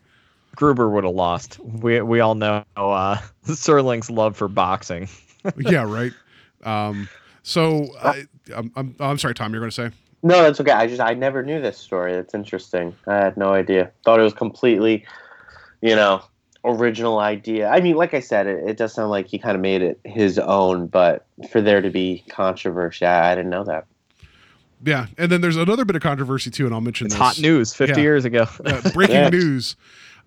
[0.54, 1.58] Gruber would have lost.
[1.58, 5.08] We we all know uh, Serling's love for boxing.
[5.58, 6.12] yeah, right.
[6.62, 7.08] Um,
[7.42, 8.24] so I,
[8.54, 9.52] I'm, I'm I'm sorry, Tom.
[9.52, 9.90] You're going to say.
[10.24, 10.72] No, that's okay.
[10.72, 12.14] I just I never knew this story.
[12.14, 12.96] That's interesting.
[13.06, 13.92] I had no idea.
[14.04, 15.04] Thought it was completely,
[15.82, 16.22] you know,
[16.64, 17.68] original idea.
[17.68, 20.00] I mean, like I said, it, it does sound like he kind of made it
[20.04, 23.84] his own, but for there to be controversy, I, I didn't know that.
[24.82, 27.20] Yeah, and then there's another bit of controversy too, and I'll mention It's this.
[27.22, 28.02] hot news 50 Yeah.
[28.02, 28.46] years ago.
[28.64, 29.28] Uh, breaking Yeah.
[29.28, 29.76] news.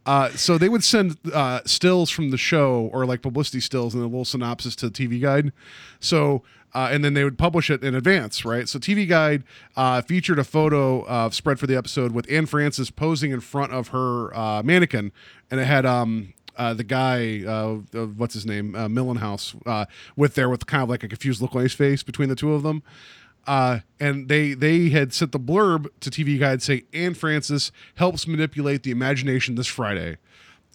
[0.06, 4.02] Uh, so they would send uh, stills from the show or like publicity stills and
[4.04, 5.52] a little synopsis to the TV Guide.
[6.00, 6.44] So
[6.78, 8.70] uh, and then they would publish it in advance, right?
[8.70, 9.44] So TV Guide
[9.76, 13.90] uh, featured a photo spread for the episode with Anne Francis posing in front of
[13.90, 15.12] her uh, mannequin,
[15.50, 19.86] and it had um, uh, the guy, uh, uh, what's his name, uh, Millenhouse, uh,
[20.16, 22.54] with there with kind of like a confused look on his face between the two
[22.54, 22.84] of them.
[23.46, 28.28] Uh, and they they had sent the blurb to TV Guide say Anne Francis helps
[28.28, 30.18] manipulate the imagination this Friday.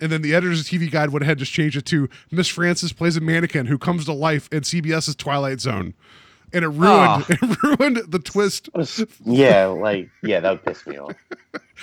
[0.03, 2.49] And then the editors of TV Guide went ahead and just changed it to Miss
[2.49, 5.95] Francis plays a mannequin who comes to life in CBS's Twilight Zone.
[6.55, 7.27] And it ruined Ah.
[7.31, 8.69] it ruined the twist.
[9.25, 11.13] Yeah, like yeah, that would piss me off.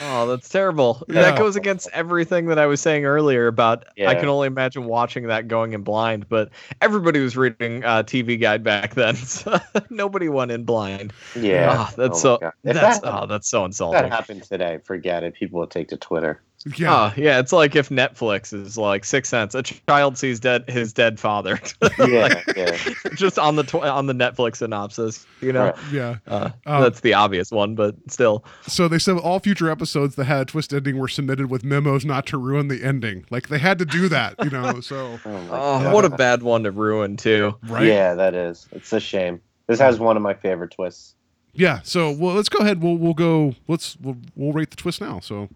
[0.01, 1.03] Oh, that's terrible.
[1.09, 1.23] Yeah.
[1.23, 5.27] That goes against everything that I was saying earlier about I can only imagine watching
[5.27, 9.15] that going in blind, but everybody was reading uh, TV Guide back then.
[9.25, 9.59] So
[9.89, 11.11] nobody went in blind.
[11.35, 14.03] Yeah, Oh, that's Oh so that's that- oh, that's so If insulting.
[14.03, 15.33] that happened today, forget it.
[15.33, 16.41] People would take to Twitter.
[16.75, 16.93] Yeah.
[16.93, 20.91] Oh, yeah, it's like if Netflix is like Six Sense, a child sees dead his
[20.91, 21.57] dead father,
[21.99, 22.77] Yeah, yeah.
[23.15, 25.25] just on the tw- on the Netflix synopsis.
[25.39, 25.75] You know, Right.
[25.93, 26.15] yeah.
[26.27, 28.43] uh, Um, that's the obvious one, but still.
[28.67, 32.03] So they said all future episodes that had a twist ending were submitted with memos
[32.03, 33.25] not to ruin the ending.
[33.29, 34.81] Like they had to do that, you know.
[34.81, 35.47] So Oh, my
[35.89, 37.55] Oh, what a bad one to ruin too.
[37.69, 37.85] right.
[37.85, 38.67] Yeah, that is.
[38.73, 39.39] It's a shame.
[39.67, 41.15] This has one of my favorite twists.
[41.53, 41.79] Yeah.
[41.83, 42.83] So well, let's go ahead.
[42.83, 43.55] We'll we'll go.
[43.69, 45.21] Let's we'll, we'll rate the twist now.
[45.21, 45.47] So.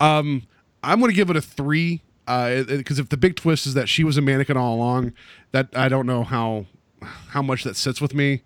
[0.00, 0.42] Um,
[0.82, 2.02] I'm going to give it a three.
[2.26, 5.12] Uh, because if the big twist is that she was a mannequin all along,
[5.50, 6.66] that I don't know how
[7.28, 8.42] how much that sits with me.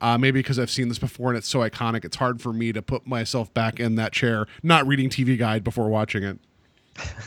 [0.00, 2.72] Uh, maybe because I've seen this before and it's so iconic, it's hard for me
[2.72, 6.38] to put myself back in that chair, not reading TV Guide before watching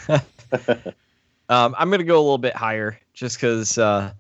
[0.08, 0.22] it.
[1.49, 4.14] Um, I'm gonna go a little bit higher, just because, uh,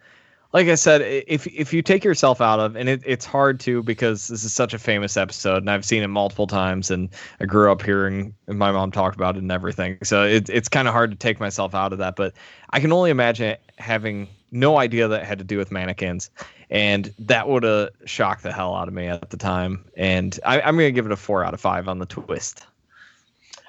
[0.53, 3.81] like I said, if if you take yourself out of, and it, it's hard to
[3.83, 7.45] because this is such a famous episode, and I've seen it multiple times, and I
[7.45, 10.93] grew up hearing my mom talk about it and everything, so it, it's kind of
[10.93, 12.15] hard to take myself out of that.
[12.15, 12.33] But
[12.71, 16.29] I can only imagine having no idea that it had to do with mannequins,
[16.69, 19.85] and that would have shocked the hell out of me at the time.
[19.95, 22.65] And I, I'm gonna give it a four out of five on the twist.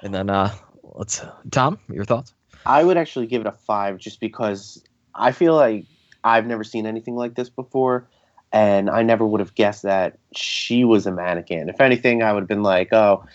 [0.01, 0.53] And then uh,
[0.83, 1.21] let's
[1.51, 2.33] Tom, your thoughts?
[2.65, 4.83] I would actually give it a five just because
[5.15, 5.85] I feel like
[6.23, 8.07] I've never seen anything like this before,
[8.51, 11.69] and I never would have guessed that she was a mannequin.
[11.69, 13.25] If anything, I would have been like, oh,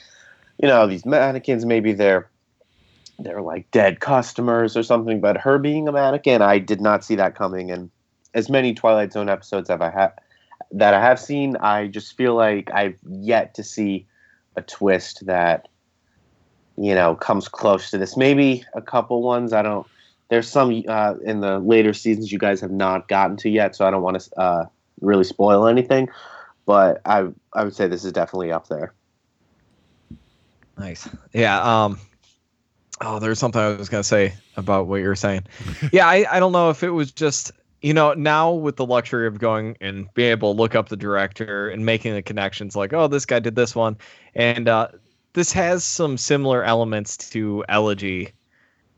[0.62, 2.28] you know, these mannequins maybe they're
[3.18, 5.20] they're like dead customers or something.
[5.20, 7.70] But her being a mannequin, I did not see that coming.
[7.70, 7.90] And
[8.34, 10.12] as many Twilight Zone episodes have I had
[10.72, 14.06] that I have seen, I just feel like I've yet to see
[14.56, 15.68] a twist that
[16.76, 18.16] you know comes close to this.
[18.16, 19.52] Maybe a couple ones.
[19.52, 19.86] I don't.
[20.28, 23.86] There's some uh, in the later seasons you guys have not gotten to yet, so
[23.86, 24.66] I don't want to uh,
[25.00, 26.08] really spoil anything.
[26.66, 28.92] But I I would say this is definitely up there.
[30.76, 31.08] Nice.
[31.32, 31.60] Yeah.
[31.60, 31.98] Um.
[33.00, 35.46] Oh, there's something I was gonna say about what you were saying.
[35.92, 39.26] yeah, I I don't know if it was just you know now with the luxury
[39.26, 42.92] of going and being able to look up the director and making the connections like
[42.92, 43.96] oh this guy did this one
[44.34, 44.88] and uh,
[45.38, 48.32] this has some similar elements to Elegy,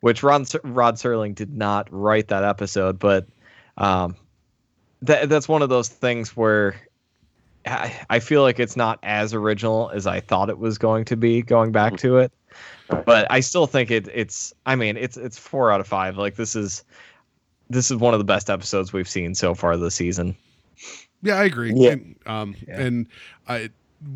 [0.00, 3.26] which Rod Rod Serling did not write that episode, but
[3.76, 4.16] um,
[5.02, 6.76] that that's one of those things where
[7.66, 11.16] I, I feel like it's not as original as I thought it was going to
[11.16, 12.32] be going back to it.
[12.88, 16.16] But I still think it it's I mean it's it's four out of five.
[16.16, 16.84] Like this is
[17.68, 20.36] this is one of the best episodes we've seen so far this season.
[21.22, 21.72] Yeah, I agree.
[21.74, 21.90] Yeah.
[21.90, 23.06] And, um, and
[23.48, 23.70] I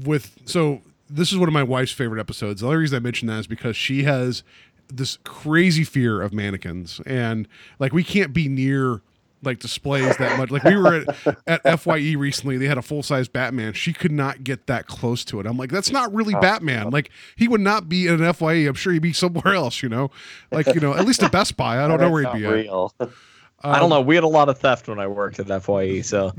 [0.05, 2.63] with so this is one of my wife's favorite episodes.
[2.63, 4.43] The only reason I mention that is because she has
[4.89, 9.01] this crazy fear of mannequins, and like we can't be near
[9.45, 10.51] like displays that much.
[10.51, 11.05] Like we were
[11.47, 13.73] at, at Fye recently, they had a full size Batman.
[13.73, 15.47] She could not get that close to it.
[15.47, 16.91] I'm like, that's not really Batman.
[16.91, 18.53] Like he would not be in an Fye.
[18.53, 19.83] I'm sure he'd be somewhere else.
[19.83, 20.11] You know,
[20.51, 21.83] like you know, at least a Best Buy.
[21.83, 22.55] I don't know where he'd be not at.
[22.55, 22.95] real.
[23.67, 24.03] I don't know.
[24.03, 26.33] We had a lot of theft when I worked at FYE, so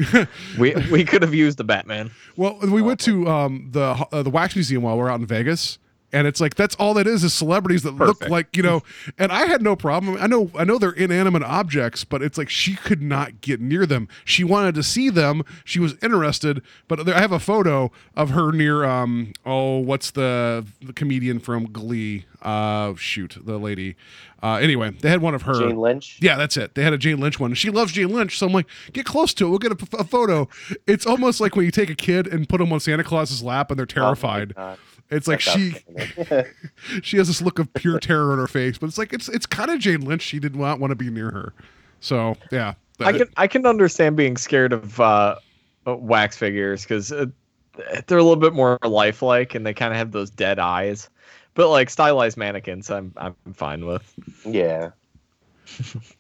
[0.60, 2.12] we we could have used the Batman.
[2.36, 5.26] Well, we went to um, the uh, the wax museum while we are out in
[5.26, 5.80] Vegas,
[6.12, 8.82] and it's like that's all that is is celebrities that look like you know.
[9.18, 10.18] And I had no problem.
[10.20, 13.86] I know I know they're inanimate objects, but it's like she could not get near
[13.86, 14.08] them.
[14.26, 15.44] She wanted to see them.
[15.64, 20.12] She was interested, but there, I have a photo of her near um oh what's
[20.12, 22.26] the the comedian from Glee?
[22.42, 23.96] Uh, shoot, the lady.
[24.44, 25.56] Uh, anyway, they had one of her.
[25.56, 26.20] Jane Lynch.
[26.22, 26.76] Yeah, that's it.
[26.76, 27.56] They had a Jane Lynch one.
[27.56, 29.50] She loves Jane Lynch, so I'm like, get close to it.
[29.50, 30.48] We'll get a, a photo.
[30.86, 33.72] It's almost like when you take a kid and put them on Santa Claus's lap
[33.72, 34.54] and they're terrified.
[34.56, 34.80] Oh my God.
[35.10, 35.76] It's like she
[37.02, 39.46] she has this look of pure terror on her face, but it's like it's it's
[39.46, 40.22] kind of Jane Lynch.
[40.22, 41.54] She did not want to be near her.
[42.00, 45.36] So yeah, I can I can understand being scared of uh,
[45.88, 47.26] uh, wax figures because uh,
[48.08, 51.10] they're a little bit more lifelike and they kind of have those dead eyes.
[51.54, 54.14] But like stylized mannequins, I'm I'm fine with.
[54.46, 54.92] yeah.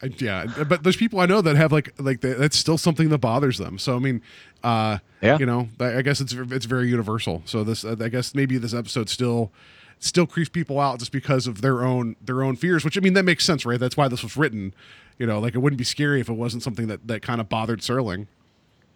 [0.02, 3.20] I- yeah, but there's people I know that have like like that's still something that
[3.20, 3.78] bothers them.
[3.78, 4.22] So I mean,
[4.64, 5.38] uh, Yeah.
[5.40, 7.42] you know, I I guess it's it's very universal.
[7.46, 9.52] So this, I guess maybe this episode still
[10.00, 12.84] still creeps people out just because of their own their own fears.
[12.84, 13.80] Which I mean, that makes sense, right?
[13.80, 14.74] That's why this was written.
[15.18, 17.48] You know, like it wouldn't be scary if it wasn't something that that kind of
[17.50, 18.28] bothered Serling.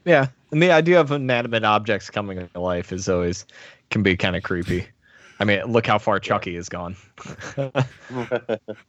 [0.05, 3.45] Yeah, and the idea of inanimate objects coming to life is always
[3.89, 4.87] can be kind of creepy.
[5.39, 6.97] I mean, look how far Chucky is gone.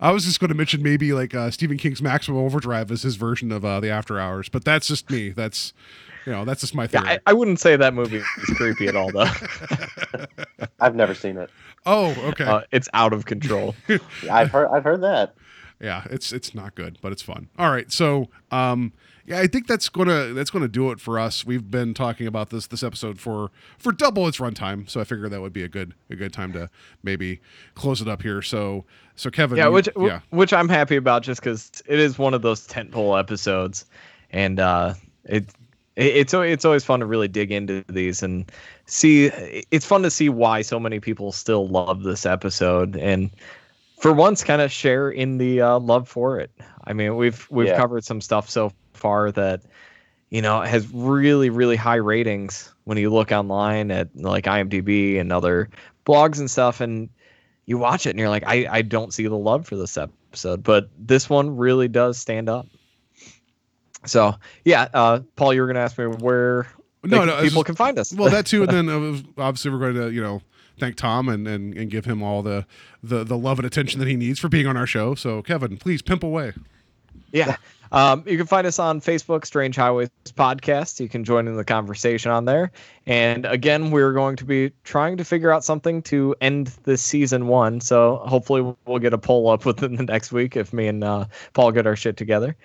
[0.00, 3.16] I was just going to mention maybe like uh, Stephen King's Maximum Overdrive is his
[3.16, 5.30] version of uh, the After Hours, but that's just me.
[5.30, 5.72] That's
[6.26, 7.08] you know, that's just my Yeah, theory.
[7.12, 8.24] I, I wouldn't say that movie is
[8.56, 9.30] creepy at all, though.
[10.80, 11.50] I've never seen it.
[11.86, 12.44] oh, okay.
[12.44, 13.74] Uh, it's out of control.
[14.30, 15.34] I've heard I've heard that.
[15.80, 18.92] yeah it's it's not good but it's fun all right so um
[19.30, 22.50] yeah i think that's gonna that's gonna do it for us we've been talking about
[22.50, 25.68] this this episode for for double its runtime so i figured that would be a
[25.68, 26.68] good a good time to
[27.02, 27.40] maybe
[27.74, 28.84] close it up here so
[29.16, 32.34] so kevin yeah, you- which yeah which I'm happy about, just because it is one
[32.34, 33.84] of those tentpole episodes,
[34.30, 35.44] and uh, it,
[35.96, 38.50] it it's it's always fun to really dig into these and
[38.86, 39.26] see.
[39.70, 43.30] It's fun to see why so many people still love this episode, and
[43.98, 46.50] for once, kind of share in the uh, love for it.
[46.90, 47.76] I mean, we've we've Yeah.
[47.78, 49.62] covered some stuff so far that
[50.30, 55.32] you know has really really high ratings when you look online at like IMDb and
[55.32, 55.70] other
[56.04, 57.08] blogs and stuff, and
[57.66, 60.64] you watch it and you're like, I, I don't see the love for this episode,
[60.64, 62.66] but this one really does stand up.
[64.06, 64.34] So
[64.64, 66.66] yeah, uh, Paul, you were gonna ask me where
[67.04, 68.12] No, no, people just- can find us.
[68.12, 70.42] Well, that too, and then uh, obviously we're going to you know
[70.78, 72.66] thank Tom and, and and give him all the,
[73.02, 75.14] the the love and attention that he needs for being on our show.
[75.14, 76.52] So Kevin, please pimp away.
[77.32, 77.56] Yeah.
[77.92, 81.00] Um, you can find us on Facebook, Strange Highways Podcast.
[81.00, 82.70] You can join in the conversation on there.
[83.06, 87.48] And again, we're going to be trying to figure out something to end this season
[87.48, 87.80] one.
[87.80, 91.24] So hopefully we'll get a poll up within the next week if me and uh,
[91.52, 92.56] Paul get our shit together.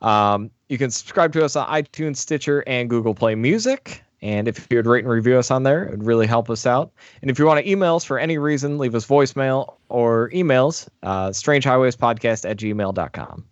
[0.00, 4.02] Um, you can subscribe to us on iTunes, Stitcher, and Google Play Music.
[4.22, 6.66] And if you would rate and review us on there, it would really help us
[6.66, 6.92] out.
[7.22, 10.88] And if you want to email us for any reason, leave us voicemail or emails,
[11.02, 13.44] uh, strangehighwayspodcast at gmail.com.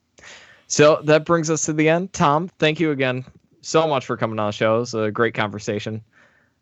[0.69, 2.13] So that brings us to the end.
[2.13, 3.25] Tom, thank you again
[3.63, 4.77] so much for coming on the show.
[4.77, 6.03] It was a great conversation.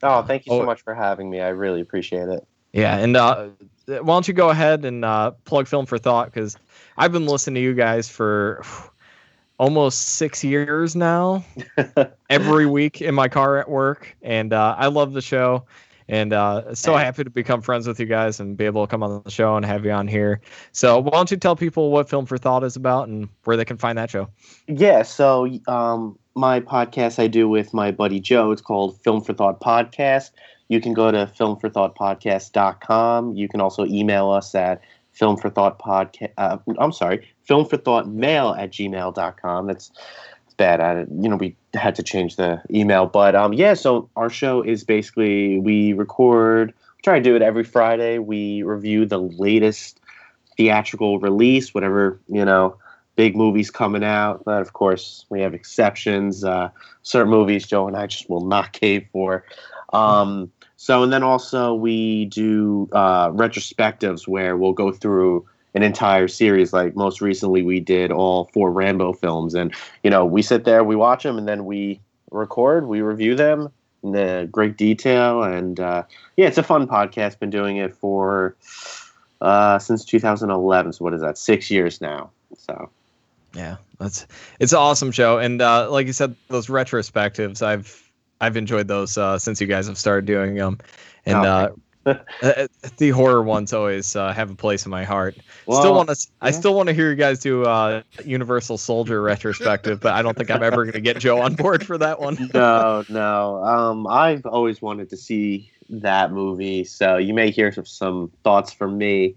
[0.02, 0.64] Oh, thank you so Oh.
[0.64, 1.40] much for having me.
[1.40, 2.46] I really appreciate it.
[2.72, 3.48] Yeah, and uh,
[3.86, 6.56] why don't you go ahead and uh, plug Film for Thought because
[6.96, 8.62] I've been listening to you guys for
[9.58, 11.44] almost six years now,
[12.30, 15.64] every week in my car at work, and uh, I love the show.
[16.08, 19.02] And uh, so happy to become friends with you guys and be able to come
[19.02, 20.40] on the show and have you on here.
[20.72, 23.64] So why don't you tell people what Film for Thought is about and where they
[23.64, 24.28] can find that show?
[24.68, 29.32] Yeah, so um, my podcast I do with my buddy Joe, it's called Film for
[29.32, 30.30] Thought Podcast.
[30.68, 33.34] You can go to filmforthoughtpodcast.com.
[33.34, 34.80] You can also email us at
[35.16, 39.90] film for thought podcast uh, i'm sorry film for thought mail at gmail.com that's
[40.56, 43.06] bad at it you know we had to change the email.
[43.06, 47.42] But um yeah so our show is basically we record we try to do it
[47.42, 48.18] every friday.
[48.18, 50.00] We review the latest
[50.56, 52.76] theatrical release whatever you know
[53.16, 54.44] big movies coming out.
[54.44, 56.44] But of course we have exceptions.
[56.44, 56.70] Uh
[57.02, 59.44] certain movies joe and i just will not cave for.
[59.92, 65.46] Um so, and then also we do uh, retrospectives where we'll go through
[65.76, 66.72] an entire series.
[66.72, 69.72] Like most recently, we did all four Rambo films, and
[70.02, 72.00] you know, we sit there, we watch them, and then we
[72.30, 73.70] record, we review them
[74.02, 75.42] in uh, great detail.
[75.42, 76.04] And uh,
[76.36, 77.38] yeah, it's a fun podcast.
[77.38, 78.56] Been doing it for
[79.42, 80.94] uh, since 2011.
[80.94, 81.36] So what is that?
[81.36, 82.30] Six years now.
[82.56, 82.88] So
[83.54, 84.26] Yeah, that's
[84.58, 88.10] it's an awesome show, and uh, like you said, those retrospectives, I've
[88.40, 90.78] I've enjoyed those uh, since you guys have started doing them,
[91.26, 92.66] and Oh, uh, uh,
[92.98, 95.36] the horror ones always uh, have a place in my heart.
[95.62, 100.00] still want to, I still want to hear you guys do uh, Universal Soldier retrospective,
[100.00, 102.50] but I don't think I'm ever going to get Joe on board for that one.
[102.54, 103.64] no, no.
[103.64, 108.72] Um, I've always wanted to see that movie, so you may hear some, some thoughts
[108.72, 109.34] from me.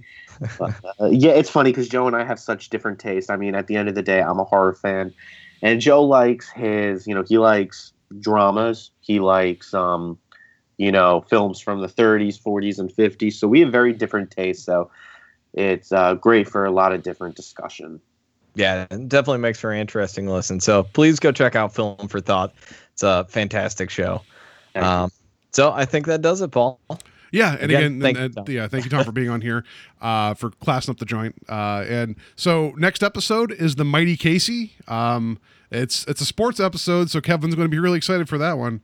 [0.58, 3.30] But, uh, yeah, it's funny because Joe and I have such different tastes.
[3.30, 5.14] I mean, at the end of the day, I'm a horror fan,
[5.62, 8.92] and Joe likes his, you know, he likes dramas.
[9.02, 10.18] He likes, um,
[10.80, 13.34] you know, films from the 30s, 40s, and 50s.
[13.34, 14.64] So we have very different tastes.
[14.66, 14.90] So
[15.54, 18.00] it's uh, great for a lot of different discussion.
[18.56, 20.62] Yeah, it definitely makes for an interesting listen.
[20.62, 22.54] So please go check out Film for Thought.
[22.94, 24.22] It's a fantastic show.
[24.74, 25.12] Um,
[25.52, 26.80] so I think that does it, Paul.
[27.32, 28.56] Yeah, and Again, again, thank and, you, uh, Tom.
[28.56, 29.66] yeah, thank you, Tom, for being on here,
[30.02, 31.36] uh, for classing up the joint.
[31.50, 34.74] Uh, and so next episode is the Mighty Casey.
[34.88, 35.40] Um,
[35.72, 38.82] it's it's a sports episode, so Kevin's going to be really excited for that one.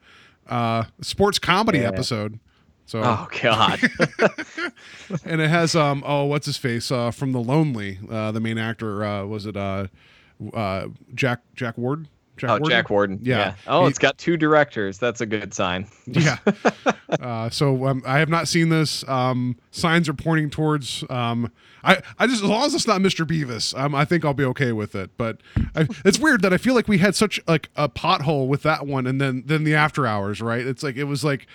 [0.47, 1.87] Uh, sports comedy Yeah.
[1.89, 2.39] episode.
[2.85, 3.79] So Oh God.
[5.25, 8.57] and it has um oh what's his face uh from the Lonely uh the main
[8.59, 9.87] actor uh was it uh
[10.53, 12.69] uh Jack Jack Ward Jack oh, Warden?
[12.69, 13.19] Jack Warden.
[13.23, 13.55] Yeah.
[13.65, 14.97] Oh, He- it's got two directors.
[14.99, 15.87] That's a good sign.
[16.05, 16.37] yeah.
[17.09, 19.07] Uh, so um, I have not seen this.
[19.07, 21.05] Um, signs are pointing towards.
[21.09, 21.49] Um,
[21.85, 23.25] I, I just as long as it's not Mr.
[23.27, 25.11] Bevis, um, I think I'll be okay with it.
[25.17, 25.37] But
[25.75, 28.87] I, it's weird that I feel like we had such like a pothole with that
[28.87, 30.65] one, and then then the after hours, right?
[30.65, 31.47] It's like it was like.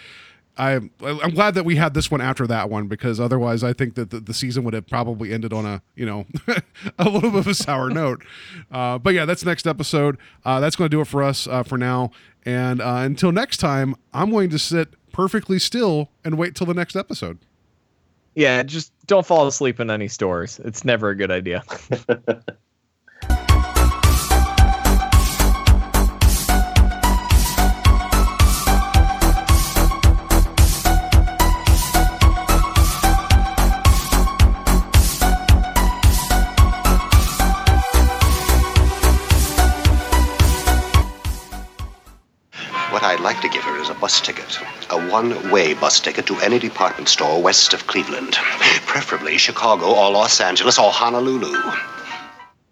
[0.58, 3.94] I, I'm glad that we had this one after that one because otherwise I think
[3.94, 6.26] that the, the season would have probably ended on a you know
[6.98, 8.22] a little bit of a sour note.
[8.70, 10.18] Uh, but yeah, that's next episode.
[10.44, 12.10] Uh, that's going to do it for us uh, for now.
[12.44, 16.74] And uh, until next time, I'm going to sit perfectly still and wait till the
[16.74, 17.38] next episode.
[18.34, 20.60] Yeah, just don't fall asleep in any stores.
[20.64, 21.64] It's never a good idea.
[42.90, 43.69] What I'd like to give her
[44.00, 44.58] bus ticket.
[44.88, 48.34] A one way bus ticket to any department store west of Cleveland.
[48.86, 51.52] Preferably Chicago or Los Angeles or Honolulu.